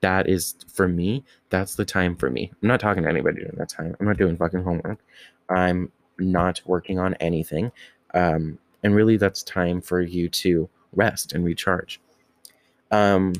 [0.00, 1.24] that is for me.
[1.50, 2.52] That's the time for me.
[2.62, 3.96] I'm not talking to anybody during that time.
[3.98, 5.00] I'm not doing fucking homework.
[5.48, 7.72] I'm not working on anything.
[8.14, 12.00] Um, and really, that's time for you to rest and recharge.
[12.90, 13.32] Um,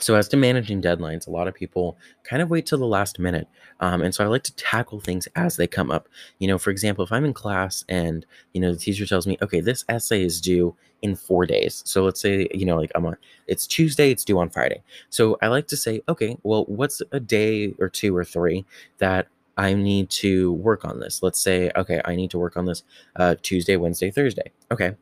[0.00, 3.18] so as to managing deadlines, a lot of people kind of wait till the last
[3.18, 3.46] minute.
[3.80, 6.08] Um, and so I like to tackle things as they come up.
[6.38, 8.24] You know, for example, if I'm in class and,
[8.54, 11.82] you know, the teacher tells me, okay, this essay is due in four days.
[11.84, 13.16] So let's say, you know, like I'm on,
[13.46, 14.82] it's Tuesday, it's due on Friday.
[15.10, 18.64] So I like to say, okay, well, what's a day or two or three
[18.98, 19.28] that
[19.58, 21.22] I need to work on this?
[21.22, 22.84] Let's say, okay, I need to work on this
[23.16, 24.52] uh, Tuesday, Wednesday, Thursday.
[24.70, 24.96] Okay.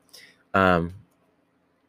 [0.54, 0.94] Um,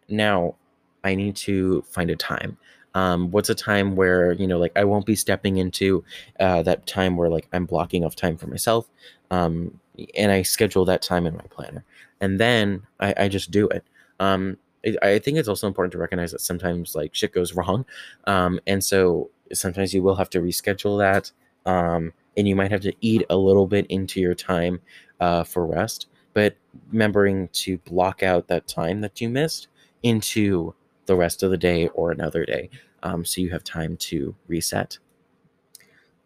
[0.07, 0.55] now
[1.03, 2.57] I need to find a time.
[2.93, 6.03] Um, what's a time where you know like i won't be stepping into
[6.39, 8.89] uh, that time where like i'm blocking off time for myself
[9.29, 9.79] um,
[10.15, 11.85] and i schedule that time in my planner
[12.19, 13.83] and then i, I just do it.
[14.19, 14.57] Um,
[15.01, 17.85] I, think it's also important to recognize that sometimes like shit goes wrong
[18.25, 21.31] um, and so sometimes you will have to reschedule that
[21.65, 24.81] um, and you might have to eat a little bit into your time
[25.19, 26.55] uh, for rest but
[26.91, 29.67] remembering to block out that time that you missed
[30.03, 30.73] into
[31.11, 32.69] the rest of the day or another day
[33.03, 34.97] um, so you have time to reset.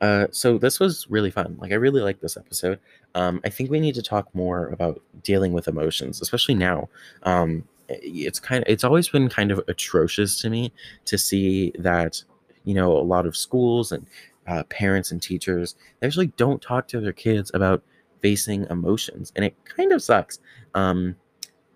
[0.01, 1.57] Uh, so this was really fun.
[1.59, 2.79] Like I really like this episode.
[3.15, 6.89] Um, I think we need to talk more about dealing with emotions, especially now.
[7.23, 10.71] Um, it's kind of it's always been kind of atrocious to me
[11.05, 12.23] to see that
[12.65, 14.05] you know a lot of schools and
[14.47, 17.81] uh, parents and teachers they actually don't talk to their kids about
[18.21, 20.39] facing emotions, and it kind of sucks.
[20.75, 21.15] Um,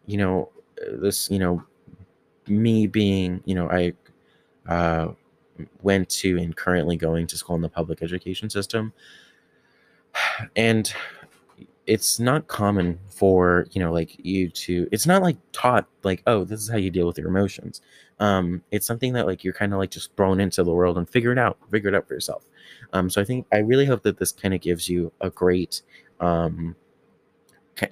[0.05, 0.49] you know
[0.99, 1.63] this you know
[2.49, 3.93] me being, you know, I
[4.67, 5.13] uh,
[5.81, 8.93] went to and currently going to school in the public education system.
[10.55, 10.91] And
[11.85, 16.43] it's not common for, you know, like you to, it's not like taught, like, oh,
[16.43, 17.81] this is how you deal with your emotions.
[18.19, 21.09] Um, it's something that like you're kind of like just thrown into the world and
[21.09, 22.45] figure it out, figure it out for yourself.
[22.93, 25.81] Um, so I think I really hope that this kind of gives you a great,
[26.19, 26.75] um,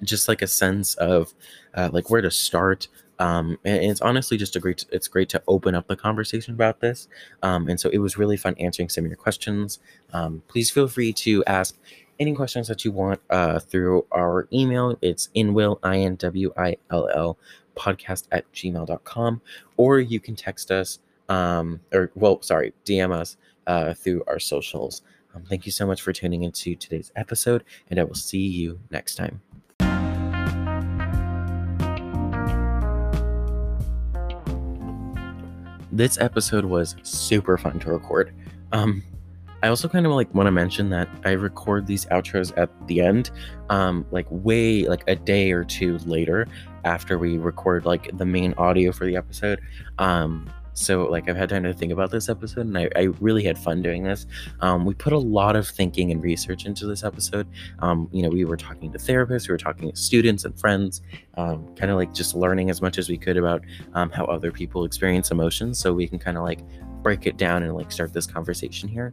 [0.02, 1.34] just like a sense of
[1.74, 2.88] uh, like where to start
[3.18, 6.80] um, and it's honestly just a great it's great to open up the conversation about
[6.80, 7.08] this.
[7.42, 9.78] Um, and so it was really fun answering some of your questions.
[10.12, 11.76] Um, please feel free to ask
[12.20, 14.96] any questions that you want uh, through our email.
[15.02, 17.38] It's inwill i-n-w-i-l-l
[17.76, 19.40] podcast at gmail.com
[19.76, 20.98] or you can text us
[21.28, 25.02] um, or well sorry dm us uh, through our socials.
[25.34, 28.80] Um, thank you so much for tuning into today's episode and i will see you
[28.90, 29.42] next time
[35.98, 38.32] this episode was super fun to record.
[38.72, 39.02] Um,
[39.62, 43.00] I also kind of like want to mention that I record these outros at the
[43.00, 43.30] end,
[43.70, 46.46] um, like way like a day or two later
[46.84, 49.60] after we record like the main audio for the episode.
[49.98, 50.48] Um,
[50.78, 53.58] so like I've had time to think about this episode, and I, I really had
[53.58, 54.26] fun doing this.
[54.60, 57.46] Um, we put a lot of thinking and research into this episode.
[57.80, 61.02] Um, you know, we were talking to therapists, we were talking to students and friends,
[61.36, 63.62] um, kind of like just learning as much as we could about
[63.94, 66.60] um, how other people experience emotions, so we can kind of like
[67.02, 69.12] break it down and like start this conversation here.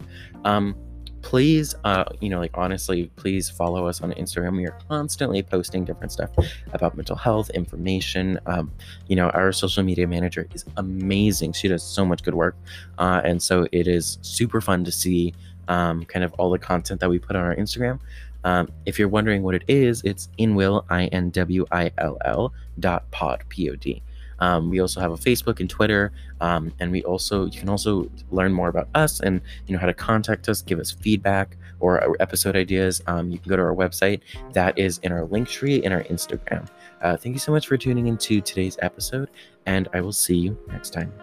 [1.25, 4.55] Please uh you know like honestly please follow us on instagram.
[4.57, 6.29] We are constantly posting different stuff
[6.71, 8.71] about mental health information um
[9.07, 11.53] you know our social media manager is amazing.
[11.53, 12.55] She does so much good work
[12.99, 15.33] uh and so it is super fun to see
[15.67, 17.99] um kind of all the content that we put on our instagram.
[18.43, 22.53] Um, if you're wondering what it is, it's inwill, I N W I L L
[22.79, 24.03] dot pod, P O D.
[24.39, 26.11] Um, we also have a Facebook and Twitter,
[26.41, 29.87] um, and we also you can also learn more about us and you know how
[29.87, 33.01] to contact us, give us feedback or episode ideas.
[33.07, 34.21] Um, you can go to our website
[34.53, 36.67] that is in our link tree in our Instagram.
[37.01, 39.29] Uh, thank you so much for tuning into today's episode,
[39.65, 41.13] and I will see you next time.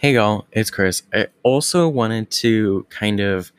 [0.00, 1.02] Hey y'all, it's Chris.
[1.12, 3.50] I also wanted to kind of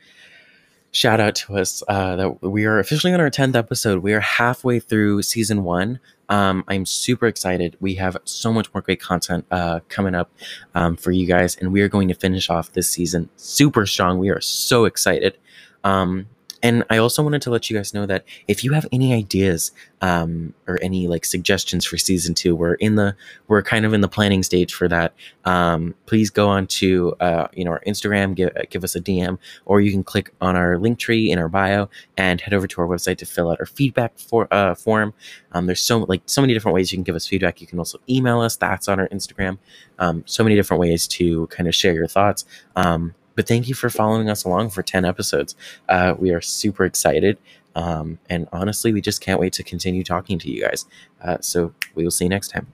[0.92, 4.02] shout out to us uh, that we are officially on our 10th episode.
[4.02, 6.00] We are halfway through season one.
[6.28, 7.76] Um, I'm super excited.
[7.80, 10.30] We have so much more great content uh, coming up
[10.74, 14.18] um, for you guys, and we are going to finish off this season super strong.
[14.18, 15.36] We are so excited.
[15.82, 16.26] Um,
[16.62, 19.72] and I also wanted to let you guys know that if you have any ideas
[20.02, 23.16] um, or any like suggestions for season two, we're in the
[23.48, 25.14] we're kind of in the planning stage for that.
[25.44, 29.38] Um, please go on to uh, you know our Instagram, give give us a DM,
[29.64, 32.80] or you can click on our link tree in our bio and head over to
[32.80, 35.14] our website to fill out our feedback for uh, form.
[35.52, 37.60] Um, there's so like so many different ways you can give us feedback.
[37.60, 38.56] You can also email us.
[38.56, 39.58] That's on our Instagram.
[39.98, 42.44] Um, so many different ways to kind of share your thoughts.
[42.76, 45.56] Um, but thank you for following us along for 10 episodes.
[45.88, 47.38] Uh, we are super excited.
[47.74, 50.84] Um, and honestly, we just can't wait to continue talking to you guys.
[51.22, 52.66] Uh, so we will see you next time.